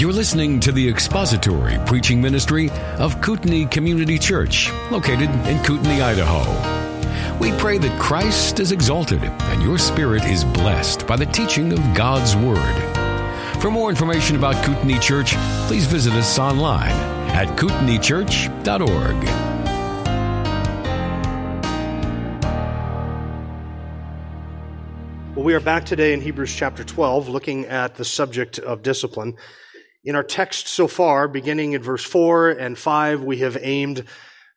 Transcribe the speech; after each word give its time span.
You're 0.00 0.14
listening 0.14 0.60
to 0.60 0.72
the 0.72 0.88
expository 0.88 1.76
preaching 1.84 2.22
ministry 2.22 2.70
of 2.96 3.20
Kootenai 3.20 3.66
Community 3.66 4.18
Church, 4.18 4.72
located 4.90 5.28
in 5.46 5.62
Kootenai, 5.62 6.02
Idaho. 6.02 7.38
We 7.38 7.52
pray 7.58 7.76
that 7.76 8.00
Christ 8.00 8.60
is 8.60 8.72
exalted 8.72 9.22
and 9.22 9.62
your 9.62 9.76
spirit 9.76 10.24
is 10.24 10.42
blessed 10.42 11.06
by 11.06 11.16
the 11.16 11.26
teaching 11.26 11.74
of 11.74 11.80
God's 11.94 12.34
Word. 12.34 13.60
For 13.60 13.70
more 13.70 13.90
information 13.90 14.36
about 14.36 14.64
Kootenai 14.64 14.98
Church, 15.00 15.34
please 15.66 15.84
visit 15.84 16.14
us 16.14 16.38
online 16.38 16.96
at 17.32 17.48
kootenaichurch.org. 17.58 19.24
Well, 25.36 25.44
we 25.44 25.52
are 25.52 25.60
back 25.60 25.84
today 25.84 26.14
in 26.14 26.22
Hebrews 26.22 26.54
chapter 26.54 26.84
12, 26.84 27.28
looking 27.28 27.66
at 27.66 27.96
the 27.96 28.04
subject 28.06 28.58
of 28.58 28.82
discipline. 28.82 29.36
In 30.02 30.16
our 30.16 30.22
text 30.22 30.66
so 30.66 30.88
far, 30.88 31.28
beginning 31.28 31.74
in 31.74 31.82
verse 31.82 32.02
4 32.02 32.52
and 32.52 32.78
5, 32.78 33.22
we 33.22 33.38
have 33.38 33.58
aimed 33.60 34.04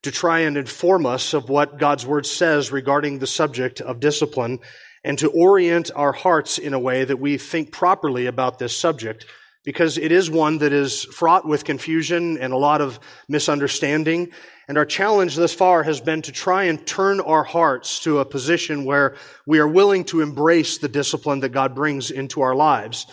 to 0.04 0.10
try 0.12 0.40
and 0.40 0.56
inform 0.56 1.06
us 1.06 1.34
of 1.34 1.50
what 1.50 1.78
God's 1.78 2.06
word 2.06 2.26
says 2.26 2.72
regarding 2.72 3.20
the 3.20 3.28
subject 3.28 3.82
of 3.82 4.00
discipline 4.00 4.60
and 5.04 5.20
to 5.20 5.30
orient 5.30 5.92
our 5.98 6.14
hearts 6.14 6.60
in 6.60 6.74
a 6.74 6.80
way 6.80 7.04
that 7.04 7.20
we 7.20 7.38
think 7.38 7.74
properly 7.74 8.26
about 8.28 8.58
this 8.58 8.78
subject 8.78 9.26
because 9.66 9.98
it 9.98 10.14
is 10.14 10.32
one 10.32 10.60
that 10.60 10.72
is 10.72 11.04
fraught 11.04 11.46
with 11.46 11.66
confusion 11.66 12.38
and 12.38 12.54
a 12.54 12.58
lot 12.58 12.80
of 12.80 12.98
misunderstanding. 13.28 14.32
And 14.70 14.78
our 14.78 14.86
challenge 14.86 15.36
thus 15.36 15.54
far 15.54 15.84
has 15.84 16.00
been 16.00 16.22
to 16.22 16.32
try 16.32 16.64
and 16.66 16.88
turn 16.88 17.20
our 17.20 17.44
hearts 17.44 18.00
to 18.04 18.20
a 18.20 18.26
position 18.26 18.86
where 18.86 19.18
we 19.46 19.60
are 19.60 19.68
willing 19.68 20.06
to 20.06 20.22
embrace 20.22 20.78
the 20.78 20.88
discipline 20.88 21.42
that 21.42 21.50
God 21.50 21.76
brings 21.76 22.12
into 22.12 22.42
our 22.42 22.56
lives 22.56 23.08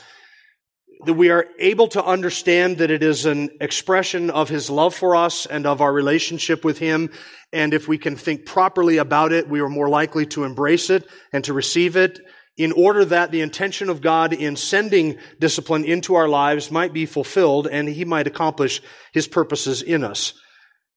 that 1.06 1.14
we 1.14 1.30
are 1.30 1.46
able 1.58 1.88
to 1.88 2.04
understand 2.04 2.78
that 2.78 2.90
it 2.90 3.02
is 3.02 3.26
an 3.26 3.50
expression 3.60 4.30
of 4.30 4.48
His 4.48 4.68
love 4.68 4.94
for 4.94 5.16
us 5.16 5.46
and 5.46 5.66
of 5.66 5.80
our 5.80 5.92
relationship 5.92 6.64
with 6.64 6.78
Him. 6.78 7.10
And 7.52 7.74
if 7.74 7.88
we 7.88 7.98
can 7.98 8.16
think 8.16 8.46
properly 8.46 8.98
about 8.98 9.32
it, 9.32 9.48
we 9.48 9.60
are 9.60 9.68
more 9.68 9.88
likely 9.88 10.26
to 10.26 10.44
embrace 10.44 10.90
it 10.90 11.06
and 11.32 11.44
to 11.44 11.52
receive 11.52 11.96
it 11.96 12.20
in 12.56 12.72
order 12.72 13.04
that 13.06 13.30
the 13.30 13.40
intention 13.40 13.88
of 13.88 14.02
God 14.02 14.32
in 14.32 14.56
sending 14.56 15.16
discipline 15.38 15.84
into 15.84 16.14
our 16.14 16.28
lives 16.28 16.70
might 16.70 16.92
be 16.92 17.06
fulfilled 17.06 17.66
and 17.66 17.88
He 17.88 18.04
might 18.04 18.26
accomplish 18.26 18.82
His 19.12 19.26
purposes 19.26 19.82
in 19.82 20.04
us. 20.04 20.34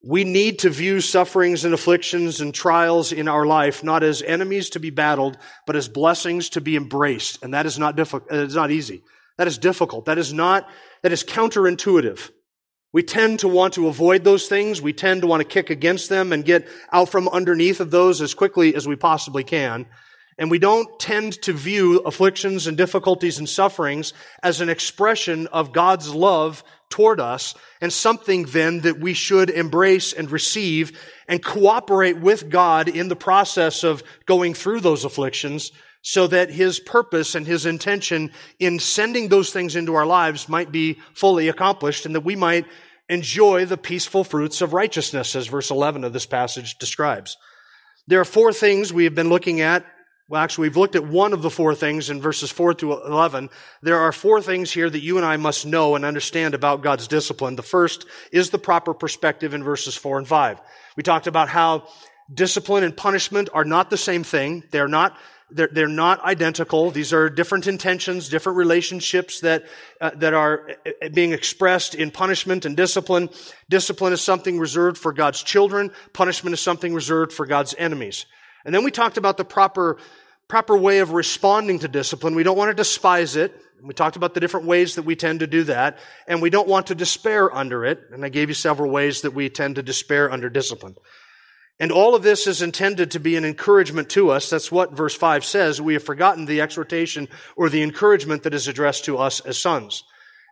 We 0.05 0.25
need 0.25 0.59
to 0.59 0.69
view 0.69 0.99
sufferings 0.99 1.63
and 1.63 1.73
afflictions 1.73 2.41
and 2.41 2.53
trials 2.53 3.13
in 3.13 3.29
our 3.29 3.45
life 3.45 3.85
not 3.85 4.03
as 4.03 4.21
enemies 4.21 4.71
to 4.71 4.81
be 4.81 4.89
battled, 4.89 5.38
but 5.65 5.77
as 5.77 5.88
blessings 5.88 6.49
to 6.49 6.61
be 6.61 6.75
embraced. 6.75 7.41
And 7.41 7.53
that 7.53 7.65
is 7.65 7.79
not 7.79 7.95
difficult. 7.95 8.29
Uh, 8.29 8.43
it's 8.43 8.53
not 8.53 8.69
easy. 8.69 9.01
That 9.37 9.47
is 9.47 9.57
difficult. 9.57 10.05
That 10.05 10.17
is 10.17 10.33
not, 10.33 10.69
that 11.01 11.11
is 11.11 11.23
counterintuitive. 11.23 12.31
We 12.91 13.01
tend 13.01 13.39
to 13.39 13.47
want 13.47 13.73
to 13.73 13.87
avoid 13.87 14.23
those 14.23 14.47
things. 14.47 14.81
We 14.81 14.93
tend 14.93 15.21
to 15.21 15.27
want 15.27 15.41
to 15.41 15.47
kick 15.47 15.71
against 15.71 16.09
them 16.09 16.31
and 16.31 16.45
get 16.45 16.67
out 16.91 17.09
from 17.09 17.27
underneath 17.27 17.79
of 17.79 17.89
those 17.89 18.21
as 18.21 18.35
quickly 18.35 18.75
as 18.75 18.87
we 18.87 18.95
possibly 18.95 19.43
can. 19.43 19.87
And 20.37 20.49
we 20.49 20.59
don't 20.59 20.99
tend 20.99 21.41
to 21.43 21.53
view 21.53 21.99
afflictions 21.99 22.67
and 22.67 22.77
difficulties 22.77 23.39
and 23.39 23.49
sufferings 23.49 24.13
as 24.41 24.61
an 24.61 24.69
expression 24.69 25.47
of 25.47 25.73
God's 25.73 26.13
love 26.13 26.63
toward 26.89 27.19
us 27.19 27.55
and 27.81 27.91
something 27.91 28.43
then 28.43 28.81
that 28.81 28.99
we 28.99 29.13
should 29.13 29.49
embrace 29.49 30.13
and 30.13 30.31
receive 30.31 30.99
and 31.27 31.43
cooperate 31.43 32.19
with 32.19 32.49
God 32.49 32.87
in 32.87 33.07
the 33.07 33.15
process 33.15 33.83
of 33.83 34.03
going 34.25 34.53
through 34.53 34.81
those 34.81 35.03
afflictions 35.03 35.71
so 36.03 36.27
that 36.27 36.51
his 36.51 36.79
purpose 36.79 37.33
and 37.33 37.47
his 37.47 37.65
intention 37.65 38.31
in 38.59 38.77
sending 38.77 39.29
those 39.29 39.51
things 39.51 39.75
into 39.75 39.95
our 39.95 40.05
lives 40.05 40.49
might 40.49 40.71
be 40.71 40.99
fully 41.15 41.47
accomplished 41.47 42.05
and 42.05 42.13
that 42.13 42.25
we 42.25 42.35
might 42.35 42.65
enjoy 43.07 43.66
the 43.66 43.78
peaceful 43.78 44.23
fruits 44.23 44.61
of 44.61 44.73
righteousness, 44.73 45.35
as 45.35 45.47
verse 45.47 45.72
11 45.72 46.03
of 46.03 46.11
this 46.11 46.25
passage 46.25 46.78
describes. 46.78 47.38
There 48.07 48.19
are 48.19 48.25
four 48.25 48.51
things 48.51 48.91
we 48.91 49.05
have 49.05 49.16
been 49.16 49.29
looking 49.29 49.61
at. 49.61 49.85
Well, 50.28 50.41
actually, 50.41 50.69
we've 50.69 50.78
looked 50.78 50.97
at 50.97 51.07
one 51.07 51.31
of 51.31 51.41
the 51.41 51.50
four 51.50 51.73
things 51.73 52.09
in 52.09 52.22
verses 52.22 52.51
4 52.51 52.73
to 52.75 52.94
11. 52.94 53.49
There 53.81 53.99
are 53.99 54.11
four 54.11 54.41
things 54.41 54.72
here 54.72 54.89
that 54.89 55.03
you 55.03 55.17
and 55.17 55.25
I 55.25 55.38
must 55.38 55.66
know 55.66 55.95
and 55.95 56.03
understand 56.03 56.53
about 56.53 56.81
God's 56.81 57.07
discipline. 57.07 57.55
The 57.55 57.63
first 57.63 58.05
is 58.31 58.49
the 58.49 58.57
proper 58.57 58.94
perspective 58.94 59.53
in 59.53 59.63
verses 59.63 59.95
4 59.95 60.17
and 60.17 60.28
5. 60.28 60.61
We 60.97 61.03
talked 61.03 61.28
about 61.28 61.49
how 61.49 61.88
discipline 62.33 62.83
and 62.83 62.95
punishment 62.95 63.49
are 63.53 63.66
not 63.66 63.89
the 63.89 63.97
same 63.97 64.23
thing. 64.23 64.63
They 64.72 64.79
are 64.79 64.88
not 64.88 65.17
they're, 65.53 65.69
they're 65.72 65.88
not 65.88 66.24
identical. 66.24 66.91
These 66.91 67.14
are 67.14 67.30
different 67.30 67.68
intentions, 67.68 68.30
different 68.30 68.58
relationships 68.58 69.41
that, 69.41 69.66
uh, 70.02 70.12
that 70.16 70.34
are 70.34 70.69
uh, 70.86 71.09
being 71.09 71.31
expressed 71.31 71.96
in 71.96 72.12
punishment 72.12 72.66
and 72.66 72.75
discipline. 72.75 73.30
Discipline 73.69 74.14
is 74.14 74.22
something 74.22 74.59
reserved 74.59 74.97
for 74.97 75.14
God's 75.14 75.44
children. 75.44 75.91
Punishment 76.14 76.53
is 76.53 76.59
something 76.59 76.94
reserved 76.94 77.31
for 77.31 77.46
God's 77.46 77.75
enemies. 77.78 78.25
And 78.66 78.74
then 78.74 78.84
we 78.84 78.91
talked 78.91 79.18
about 79.18 79.38
the 79.38 79.46
proper, 79.46 79.97
proper 80.47 80.78
way 80.78 81.00
of 81.00 81.12
responding 81.12 81.80
to 81.80 81.88
discipline. 81.88 82.35
We 82.35 82.44
don't 82.44 82.58
want 82.58 82.70
to 82.70 82.75
despise 82.75 83.35
it. 83.35 83.53
We 83.81 83.94
talked 83.94 84.16
about 84.16 84.34
the 84.34 84.40
different 84.40 84.66
ways 84.66 84.96
that 84.96 85.03
we 85.03 85.18
tend 85.18 85.41
to 85.41 85.47
do 85.47 85.64
that. 85.66 86.00
And 86.28 86.41
we 86.41 86.50
don't 86.50 86.70
want 86.70 86.88
to 86.88 86.96
despair 86.96 87.53
under 87.53 87.85
it. 87.85 88.00
And 88.12 88.24
I 88.24 88.30
gave 88.30 88.47
you 88.47 88.56
several 88.56 88.90
ways 88.90 89.22
that 89.22 89.34
we 89.34 89.50
tend 89.50 89.75
to 89.75 89.84
despair 89.84 90.31
under 90.31 90.50
discipline. 90.50 90.96
And 91.79 91.91
all 91.91 92.16
of 92.16 92.23
this 92.23 92.45
is 92.47 92.61
intended 92.61 93.11
to 93.11 93.19
be 93.19 93.35
an 93.35 93.45
encouragement 93.45 94.09
to 94.11 94.29
us. 94.29 94.50
That's 94.50 94.72
what 94.72 94.95
verse 94.95 95.16
5 95.16 95.44
says. 95.44 95.81
We 95.81 95.94
have 95.94 96.03
forgotten 96.03 96.45
the 96.45 96.61
exhortation 96.61 97.28
or 97.56 97.69
the 97.69 97.81
encouragement 97.81 98.44
that 98.44 98.53
is 98.53 98.67
addressed 98.67 99.06
to 99.06 99.17
us 99.17 99.39
as 99.39 99.57
sons. 99.57 100.03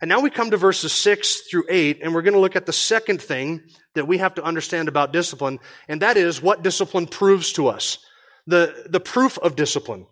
And 0.02 0.10
now 0.10 0.20
we 0.20 0.32
come 0.32 0.50
to 0.50 0.58
verses 0.58 0.92
6 0.94 1.42
through 1.42 1.66
8, 1.70 2.00
and 2.02 2.14
we're 2.14 2.24
going 2.24 2.34
to 2.34 2.40
look 2.40 2.56
at 2.56 2.66
the 2.66 2.74
second 2.74 3.22
thing 3.22 3.62
that 3.94 4.08
we 4.08 4.18
have 4.18 4.34
to 4.36 4.44
understand 4.44 4.88
about 4.88 5.14
discipline, 5.14 5.60
and 5.88 6.02
that 6.02 6.18
is 6.18 6.42
what 6.42 6.64
discipline 6.64 7.06
proves 7.06 7.54
to 7.54 7.68
us. 7.68 8.00
The, 8.48 8.88
the 8.90 9.00
proof 9.00 9.38
of 9.38 9.56
discipline. 9.56 10.08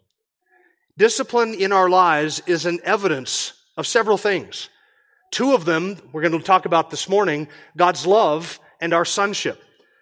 Discipline 0.95 1.55
in 1.55 1.71
our 1.71 1.89
lives 1.89 2.43
is 2.45 2.67
an 2.67 2.79
evidence 2.83 3.53
of 3.77 3.87
several 3.87 4.17
things. 4.17 4.69
Two 5.31 5.53
of 5.53 5.65
them 5.65 5.97
we're 6.11 6.21
going 6.21 6.37
to 6.37 6.45
talk 6.45 6.65
about 6.65 6.91
this 6.91 7.09
morning 7.09 7.47
God's 7.75 8.05
love 8.05 8.59
and 8.79 8.93
our 8.93 9.05
sonship. 9.05 9.59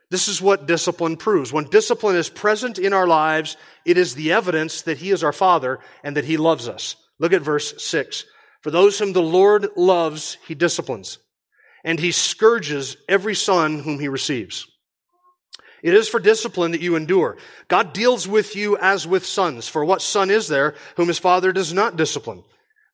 This 0.09 0.27
is 0.27 0.41
what 0.41 0.67
discipline 0.67 1.17
proves. 1.17 1.51
When 1.51 1.65
discipline 1.65 2.15
is 2.15 2.29
present 2.29 2.79
in 2.79 2.93
our 2.93 3.07
lives, 3.07 3.57
it 3.85 3.97
is 3.97 4.15
the 4.15 4.31
evidence 4.31 4.83
that 4.83 4.99
He 4.99 5.11
is 5.11 5.23
our 5.23 5.33
Father 5.33 5.79
and 6.03 6.15
that 6.15 6.25
He 6.25 6.37
loves 6.37 6.69
us. 6.69 6.95
Look 7.19 7.33
at 7.33 7.41
verse 7.41 7.83
6. 7.83 8.25
For 8.61 8.71
those 8.71 8.97
whom 8.97 9.13
the 9.13 9.21
Lord 9.21 9.67
loves, 9.75 10.37
He 10.47 10.55
disciplines, 10.55 11.19
and 11.83 11.99
He 11.99 12.11
scourges 12.11 12.97
every 13.09 13.35
son 13.35 13.79
whom 13.79 13.99
He 13.99 14.07
receives. 14.07 14.67
It 15.83 15.93
is 15.93 16.09
for 16.09 16.19
discipline 16.19 16.71
that 16.71 16.81
you 16.81 16.95
endure. 16.95 17.37
God 17.67 17.93
deals 17.93 18.27
with 18.27 18.55
you 18.55 18.77
as 18.77 19.07
with 19.07 19.25
sons. 19.25 19.67
For 19.67 19.85
what 19.85 20.01
son 20.01 20.31
is 20.31 20.47
there 20.47 20.75
whom 20.95 21.07
his 21.07 21.19
father 21.19 21.51
does 21.51 21.73
not 21.73 21.95
discipline? 21.95 22.43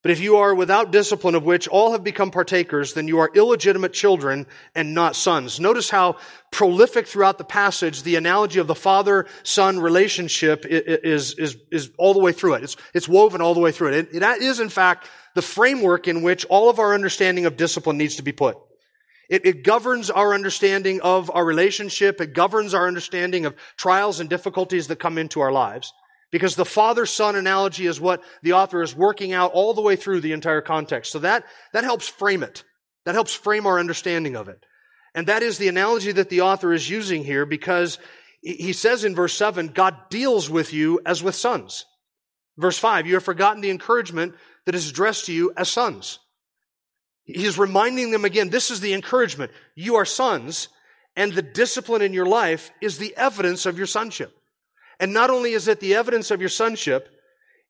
But 0.04 0.12
if 0.12 0.20
you 0.20 0.36
are 0.36 0.54
without 0.54 0.92
discipline 0.92 1.34
of 1.34 1.46
which 1.46 1.66
all 1.70 1.94
have 1.94 2.04
become 2.04 2.30
partakers, 2.30 2.94
then 2.94 3.08
you 3.08 3.20
are 3.20 3.32
illegitimate 3.34 3.94
children 3.94 4.46
and 4.76 4.94
not 4.94 5.16
sons. 5.16 5.62
Notice 5.62 5.90
how 5.90 6.18
prolific 6.52 7.08
throughout 7.08 7.38
the 7.38 7.46
passage 7.46 8.04
the 8.04 8.18
analogy 8.18 8.60
of 8.60 8.68
the 8.68 8.76
father-son 8.76 9.80
relationship 9.80 10.66
is, 10.66 11.36
is, 11.36 11.56
is 11.72 11.90
all 11.98 12.14
the 12.14 12.20
way 12.20 12.34
through 12.34 12.56
it. 12.56 12.64
It's, 12.64 12.76
it's 12.94 13.08
woven 13.08 13.40
all 13.40 13.54
the 13.54 13.62
way 13.62 13.72
through 13.72 13.94
it. 13.94 14.10
it. 14.14 14.42
Is, 14.42 14.60
in 14.60 14.68
fact, 14.68 15.10
the 15.36 15.42
framework 15.42 16.10
in 16.10 16.22
which 16.22 16.44
all 16.46 16.70
of 16.70 16.80
our 16.80 16.94
understanding 16.94 17.46
of 17.46 17.56
discipline 17.56 17.98
needs 17.98 18.18
to 18.18 18.24
be 18.24 18.34
put. 18.34 18.58
It, 19.30 19.46
it, 19.46 19.64
governs 19.64 20.10
our 20.10 20.34
understanding 20.34 21.00
of 21.00 21.32
our 21.34 21.46
relationship. 21.46 22.20
It 22.20 22.34
governs 22.34 22.74
our 22.74 22.88
understanding 22.90 23.46
of 23.46 23.56
trials 23.78 24.20
and 24.20 24.30
difficulties 24.30 24.88
that 24.88 24.98
come 24.98 25.18
into 25.18 25.40
our 25.40 25.52
lives. 25.52 25.94
Because 26.34 26.56
the 26.56 26.66
father-son 26.66 27.36
analogy 27.36 27.86
is 27.86 28.02
what 28.02 28.24
the 28.42 28.54
author 28.54 28.82
is 28.82 28.96
working 28.96 29.34
out 29.34 29.52
all 29.52 29.76
the 29.76 29.84
way 29.84 29.96
through 29.96 30.22
the 30.22 30.32
entire 30.32 30.62
context. 30.62 31.12
So 31.12 31.20
that, 31.20 31.46
that 31.74 31.84
helps 31.84 32.10
frame 32.10 32.42
it. 32.42 32.64
That 33.06 33.14
helps 33.14 33.36
frame 33.36 33.68
our 33.68 33.80
understanding 33.80 34.36
of 34.36 34.48
it. 34.48 34.66
And 35.14 35.28
that 35.28 35.44
is 35.44 35.60
the 35.60 35.68
analogy 35.68 36.12
that 36.12 36.30
the 36.30 36.42
author 36.42 36.74
is 36.74 36.90
using 36.90 37.24
here 37.24 37.46
because 37.46 38.00
he 38.42 38.74
says 38.74 39.04
in 39.04 39.14
verse 39.14 39.36
7, 39.36 39.68
God 39.68 39.96
deals 40.10 40.50
with 40.50 40.74
you 40.74 41.00
as 41.06 41.22
with 41.22 41.36
sons. 41.36 41.86
Verse 42.58 42.80
5, 42.80 43.06
you 43.06 43.14
have 43.14 43.24
forgotten 43.24 43.62
the 43.62 43.70
encouragement 43.70 44.34
that 44.66 44.74
is 44.74 44.90
addressed 44.90 45.28
to 45.28 45.34
you 45.34 45.54
as 45.56 45.70
sons. 45.70 46.18
He's 47.26 47.60
reminding 47.60 48.10
them 48.10 48.26
again, 48.26 48.50
this 48.50 48.72
is 48.72 48.80
the 48.80 48.94
encouragement. 48.94 49.52
You 49.76 49.98
are 49.98 50.06
sons, 50.06 50.68
and 51.16 51.32
the 51.32 51.44
discipline 51.44 52.02
in 52.02 52.12
your 52.12 52.26
life 52.26 52.72
is 52.82 52.98
the 52.98 53.16
evidence 53.16 53.68
of 53.68 53.78
your 53.78 53.86
sonship. 53.86 54.36
And 55.04 55.12
not 55.12 55.30
only 55.30 55.52
is 55.52 55.68
it 55.68 55.82
the 55.82 55.96
evidence 55.96 56.32
of 56.32 56.40
your 56.40 56.48
sonship, 56.48 57.10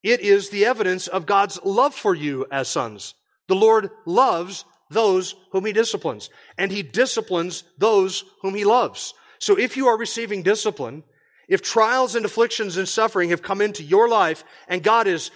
it 0.03 0.19
is 0.19 0.49
the 0.49 0.65
evidence 0.65 1.07
of 1.07 1.25
God's 1.25 1.59
love 1.63 1.95
for 1.95 2.13
you 2.13 2.45
as 2.51 2.67
sons. 2.67 3.15
The 3.47 3.55
Lord 3.55 3.89
loves 4.05 4.65
those 4.91 5.33
whom 5.51 5.65
he 5.65 5.73
disciplines, 5.73 6.29
and 6.59 6.71
he 6.71 6.83
disciplines 6.83 7.63
those 7.79 8.23
whom 8.43 8.53
he 8.53 8.65
loves. 8.65 9.15
So 9.39 9.57
if 9.57 9.75
you 9.75 9.87
are 9.87 9.97
receiving 9.97 10.43
discipline, 10.43 11.01
if 11.49 11.63
trials 11.63 12.13
and 12.13 12.23
afflictions 12.23 12.77
and 12.77 12.87
suffering 12.87 13.31
have 13.31 13.41
come 13.41 13.61
into 13.61 13.81
your 13.81 14.07
life, 14.07 14.43
and 14.67 14.83
God 14.83 15.07
is 15.07 15.31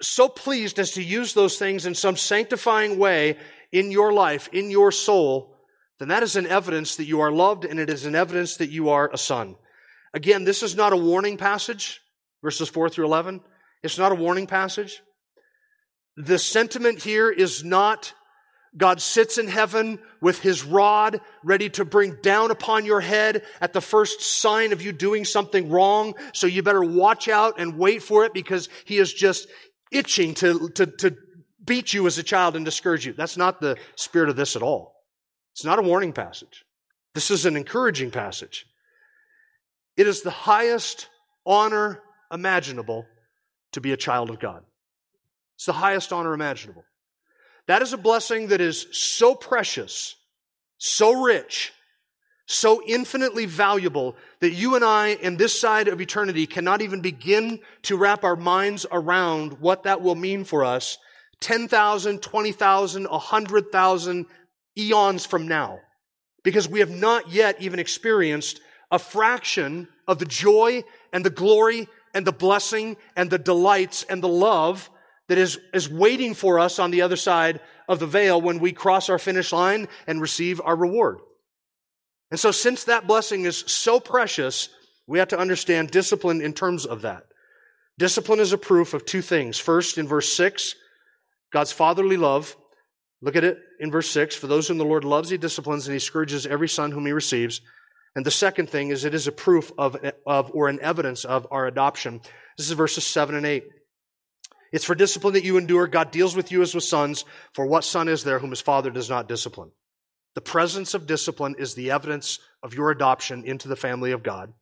so 0.00 0.28
pleased 0.28 0.78
as 0.78 0.92
to 0.92 1.02
use 1.02 1.34
those 1.34 1.58
things 1.58 1.86
in 1.86 1.96
some 1.96 2.16
sanctifying 2.16 3.00
way 3.00 3.36
in 3.72 3.90
your 3.90 4.12
life, 4.12 4.48
in 4.52 4.70
your 4.70 4.92
soul, 4.92 5.56
then 5.98 6.06
that 6.06 6.22
is 6.22 6.36
an 6.36 6.46
evidence 6.46 6.94
that 6.94 7.06
you 7.06 7.18
are 7.18 7.32
loved 7.32 7.64
and 7.64 7.80
it 7.80 7.90
is 7.90 8.04
an 8.04 8.14
evidence 8.14 8.58
that 8.58 8.70
you 8.70 8.90
are 8.90 9.10
a 9.12 9.18
son. 9.18 9.56
Again, 10.14 10.44
this 10.44 10.62
is 10.62 10.76
not 10.76 10.92
a 10.92 10.96
warning 10.96 11.36
passage, 11.36 12.00
verses 12.42 12.68
4 12.68 12.88
through 12.88 13.06
11. 13.06 13.40
It's 13.82 13.98
not 13.98 14.12
a 14.12 14.16
warning 14.16 14.46
passage. 14.46 15.02
The 16.16 16.38
sentiment 16.38 17.02
here 17.02 17.30
is 17.30 17.64
not 17.64 18.12
God 18.76 19.02
sits 19.02 19.36
in 19.36 19.48
heaven 19.48 19.98
with 20.20 20.40
his 20.40 20.64
rod 20.64 21.20
ready 21.44 21.68
to 21.70 21.84
bring 21.84 22.16
down 22.22 22.50
upon 22.50 22.86
your 22.86 23.00
head 23.00 23.42
at 23.60 23.74
the 23.74 23.82
first 23.82 24.22
sign 24.22 24.72
of 24.72 24.80
you 24.80 24.92
doing 24.92 25.24
something 25.24 25.68
wrong. 25.68 26.14
So 26.32 26.46
you 26.46 26.62
better 26.62 26.82
watch 26.82 27.28
out 27.28 27.60
and 27.60 27.78
wait 27.78 28.02
for 28.02 28.24
it 28.24 28.32
because 28.32 28.70
he 28.86 28.98
is 28.98 29.12
just 29.12 29.46
itching 29.90 30.34
to, 30.34 30.70
to, 30.70 30.86
to 30.86 31.16
beat 31.62 31.92
you 31.92 32.06
as 32.06 32.16
a 32.16 32.22
child 32.22 32.56
and 32.56 32.64
discourage 32.64 33.04
you. 33.04 33.12
That's 33.12 33.36
not 33.36 33.60
the 33.60 33.76
spirit 33.94 34.30
of 34.30 34.36
this 34.36 34.56
at 34.56 34.62
all. 34.62 34.94
It's 35.52 35.64
not 35.64 35.78
a 35.78 35.82
warning 35.82 36.14
passage. 36.14 36.64
This 37.14 37.30
is 37.30 37.44
an 37.44 37.56
encouraging 37.56 38.10
passage. 38.10 38.64
It 39.96 40.06
is 40.06 40.22
the 40.22 40.30
highest 40.30 41.08
honor 41.44 42.02
imaginable 42.32 43.06
to 43.72 43.80
be 43.80 43.92
a 43.92 43.96
child 43.96 44.30
of 44.30 44.40
God. 44.40 44.62
It's 45.56 45.66
the 45.66 45.72
highest 45.72 46.12
honor 46.12 46.34
imaginable. 46.34 46.84
That 47.68 47.82
is 47.82 47.92
a 47.92 47.98
blessing 47.98 48.48
that 48.48 48.60
is 48.60 48.86
so 48.92 49.34
precious, 49.34 50.16
so 50.78 51.22
rich, 51.22 51.72
so 52.46 52.82
infinitely 52.86 53.46
valuable 53.46 54.16
that 54.40 54.52
you 54.52 54.74
and 54.74 54.84
I 54.84 55.08
in 55.08 55.36
this 55.36 55.58
side 55.58 55.88
of 55.88 56.00
eternity 56.00 56.46
cannot 56.46 56.82
even 56.82 57.00
begin 57.00 57.60
to 57.82 57.96
wrap 57.96 58.24
our 58.24 58.36
minds 58.36 58.84
around 58.90 59.60
what 59.60 59.84
that 59.84 60.02
will 60.02 60.16
mean 60.16 60.44
for 60.44 60.64
us 60.64 60.98
10,000, 61.40 62.22
20,000, 62.22 63.04
100,000 63.04 64.26
eons 64.78 65.26
from 65.26 65.48
now. 65.48 65.78
Because 66.44 66.68
we 66.68 66.80
have 66.80 66.90
not 66.90 67.30
yet 67.30 67.60
even 67.60 67.78
experienced 67.78 68.60
a 68.92 68.98
fraction 68.98 69.88
of 70.06 70.18
the 70.18 70.26
joy 70.26 70.84
and 71.12 71.24
the 71.24 71.30
glory 71.30 71.88
and 72.14 72.26
the 72.26 72.32
blessing 72.32 72.96
and 73.16 73.30
the 73.30 73.38
delights 73.38 74.04
and 74.04 74.22
the 74.22 74.28
love 74.28 74.90
that 75.28 75.38
is, 75.38 75.58
is 75.72 75.88
waiting 75.88 76.34
for 76.34 76.58
us 76.58 76.78
on 76.78 76.90
the 76.90 77.00
other 77.02 77.16
side 77.16 77.60
of 77.88 77.98
the 77.98 78.06
veil 78.06 78.40
when 78.40 78.58
we 78.58 78.72
cross 78.72 79.08
our 79.08 79.18
finish 79.18 79.50
line 79.52 79.88
and 80.06 80.20
receive 80.20 80.60
our 80.62 80.76
reward. 80.76 81.18
And 82.30 82.38
so, 82.38 82.50
since 82.50 82.84
that 82.84 83.06
blessing 83.06 83.44
is 83.44 83.64
so 83.66 83.98
precious, 83.98 84.68
we 85.06 85.18
have 85.18 85.28
to 85.28 85.38
understand 85.38 85.90
discipline 85.90 86.40
in 86.40 86.52
terms 86.52 86.86
of 86.86 87.02
that. 87.02 87.24
Discipline 87.98 88.40
is 88.40 88.52
a 88.52 88.58
proof 88.58 88.94
of 88.94 89.04
two 89.04 89.22
things. 89.22 89.58
First, 89.58 89.98
in 89.98 90.06
verse 90.06 90.32
6, 90.32 90.74
God's 91.52 91.72
fatherly 91.72 92.16
love. 92.16 92.56
Look 93.20 93.36
at 93.36 93.44
it 93.44 93.58
in 93.80 93.90
verse 93.90 94.10
6. 94.10 94.34
For 94.34 94.46
those 94.46 94.68
whom 94.68 94.78
the 94.78 94.84
Lord 94.84 95.04
loves, 95.04 95.30
he 95.30 95.36
disciplines, 95.36 95.86
and 95.86 95.92
he 95.92 95.98
scourges 95.98 96.46
every 96.46 96.68
son 96.68 96.90
whom 96.90 97.06
he 97.06 97.12
receives. 97.12 97.60
And 98.14 98.26
the 98.26 98.30
second 98.30 98.68
thing 98.68 98.90
is 98.90 99.04
it 99.04 99.14
is 99.14 99.26
a 99.26 99.32
proof 99.32 99.72
of, 99.78 99.96
of 100.26 100.50
or 100.54 100.68
an 100.68 100.80
evidence 100.80 101.24
of 101.24 101.46
our 101.50 101.66
adoption. 101.66 102.20
This 102.58 102.66
is 102.66 102.72
verses 102.72 103.06
7 103.06 103.34
and 103.34 103.46
8. 103.46 103.64
It's 104.72 104.84
for 104.84 104.94
discipline 104.94 105.34
that 105.34 105.44
you 105.44 105.58
endure. 105.58 105.86
God 105.86 106.10
deals 106.10 106.34
with 106.34 106.50
you 106.50 106.62
as 106.62 106.74
with 106.74 106.84
sons. 106.84 107.24
For 107.52 107.66
what 107.66 107.84
son 107.84 108.08
is 108.08 108.24
there 108.24 108.38
whom 108.38 108.50
his 108.50 108.60
father 108.60 108.90
does 108.90 109.10
not 109.10 109.28
discipline? 109.28 109.70
The 110.34 110.40
presence 110.40 110.94
of 110.94 111.06
discipline 111.06 111.56
is 111.58 111.74
the 111.74 111.90
evidence 111.90 112.38
of 112.62 112.74
your 112.74 112.90
adoption 112.90 113.44
into 113.44 113.68
the 113.68 113.76
family 113.76 114.12
of 114.12 114.22
God. 114.22 114.52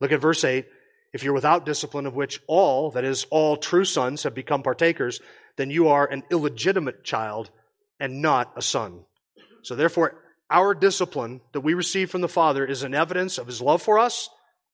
Look 0.00 0.12
at 0.12 0.20
verse 0.20 0.44
8. 0.44 0.66
If 1.12 1.24
you're 1.24 1.34
without 1.34 1.66
discipline, 1.66 2.06
of 2.06 2.14
which 2.14 2.40
all, 2.46 2.90
that 2.92 3.04
is, 3.04 3.26
all 3.30 3.56
true 3.56 3.84
sons 3.84 4.22
have 4.22 4.34
become 4.34 4.62
partakers, 4.62 5.20
then 5.56 5.70
you 5.70 5.88
are 5.88 6.06
an 6.06 6.22
illegitimate 6.30 7.02
child 7.02 7.50
and 7.98 8.22
not 8.22 8.52
a 8.56 8.62
son. 8.62 9.00
So 9.62 9.74
therefore, 9.74 10.22
our 10.50 10.74
discipline 10.74 11.40
that 11.52 11.60
we 11.60 11.74
receive 11.74 12.10
from 12.10 12.20
the 12.20 12.28
Father 12.28 12.64
is 12.64 12.82
an 12.82 12.94
evidence 12.94 13.38
of 13.38 13.46
His 13.46 13.60
love 13.60 13.82
for 13.82 13.98
us 13.98 14.30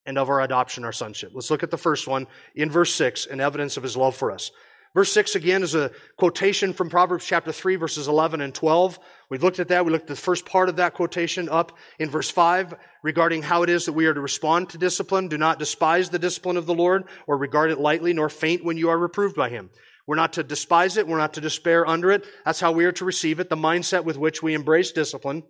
and 0.07 0.19
of 0.19 0.29
our 0.29 0.41
adoption, 0.41 0.85
our 0.85 0.93
sonship. 0.93 1.33
Let's 1.35 1.51
look 1.51 1.63
at 1.63 1.71
the 1.71 1.79
first 1.79 2.07
one 2.07 2.27
in 2.55 2.71
verse 2.71 2.95
6, 2.95 3.27
an 3.27 3.41
evidence 3.41 3.77
of 3.77 3.83
His 3.83 3.97
love 3.97 4.15
for 4.15 4.31
us. 4.31 4.51
Verse 4.95 5.13
6 5.13 5.35
again 5.35 5.65
is 5.65 5.75
a 5.75 5.91
quotation 6.17 6.73
from 6.73 6.89
Proverbs 6.89 7.27
chapter 7.27 7.51
3, 7.51 7.75
verses 7.75 8.07
11 8.07 8.41
and 8.41 8.55
12. 8.55 9.01
We 9.29 9.39
looked 9.39 9.59
at 9.59 9.69
that. 9.69 9.85
We 9.85 9.91
looked 9.91 10.09
at 10.09 10.17
the 10.17 10.23
first 10.23 10.47
part 10.47 10.69
of 10.69 10.77
that 10.77 10.95
quotation 10.95 11.49
up 11.49 11.77
in 11.99 12.11
verse 12.11 12.31
5 12.31 12.75
regarding 13.03 13.43
how 13.43 13.65
it 13.65 13.71
is 13.71 13.87
that 13.87 13.93
we 13.93 14.07
are 14.07 14.15
to 14.15 14.21
respond 14.21 14.71
to 14.71 14.79
discipline. 14.79 15.27
Do 15.27 15.37
not 15.37 15.59
despise 15.59 16.11
the 16.11 16.21
discipline 16.21 16.57
of 16.57 16.67
the 16.67 16.75
Lord 16.75 17.05
or 17.27 17.37
regard 17.37 17.73
it 17.73 17.81
lightly, 17.81 18.13
nor 18.13 18.29
faint 18.29 18.65
when 18.65 18.77
you 18.77 18.91
are 18.91 18.99
reproved 18.99 19.35
by 19.35 19.49
him. 19.49 19.71
We're 20.07 20.15
not 20.15 20.35
to 20.35 20.45
despise 20.45 20.97
it. 20.97 21.09
We're 21.09 21.19
not 21.19 21.35
to 21.35 21.41
despair 21.41 21.85
under 21.85 22.13
it. 22.13 22.25
That's 22.45 22.61
how 22.61 22.71
we 22.71 22.85
are 22.85 22.93
to 22.93 23.05
receive 23.05 23.41
it, 23.41 23.49
the 23.49 23.57
mindset 23.57 24.05
with 24.05 24.17
which 24.17 24.45
we 24.45 24.55
embrace 24.55 24.93
discipline. 24.93 25.43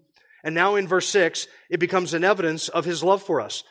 And 0.45 0.55
now 0.55 0.77
in 0.77 0.87
verse 0.87 1.09
6, 1.09 1.49
it 1.71 1.81
becomes 1.81 2.15
an 2.15 2.23
evidence 2.23 2.69
of 2.69 2.85
his 2.85 3.03
love 3.03 3.23
for 3.23 3.41
us. 3.41 3.65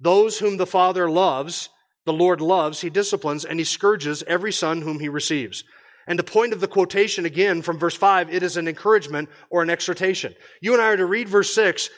Those 0.00 0.38
whom 0.38 0.56
the 0.56 0.66
Father 0.66 1.10
loves, 1.10 1.68
the 2.06 2.12
Lord 2.12 2.40
loves, 2.40 2.80
he 2.80 2.88
disciplines, 2.88 3.44
and 3.44 3.58
he 3.58 3.64
scourges 3.64 4.22
every 4.26 4.52
son 4.52 4.80
whom 4.80 5.00
he 5.00 5.08
receives. 5.08 5.64
And 6.06 6.18
the 6.18 6.24
point 6.24 6.52
of 6.52 6.60
the 6.60 6.68
quotation 6.68 7.26
again 7.26 7.62
from 7.62 7.78
verse 7.78 7.96
5, 7.96 8.32
it 8.32 8.42
is 8.42 8.56
an 8.56 8.68
encouragement 8.68 9.28
or 9.50 9.62
an 9.62 9.70
exhortation. 9.70 10.34
You 10.62 10.72
and 10.72 10.80
I 10.80 10.86
are 10.86 10.96
to 10.96 11.04
read 11.04 11.28
verse 11.28 11.52
6. 11.54 11.90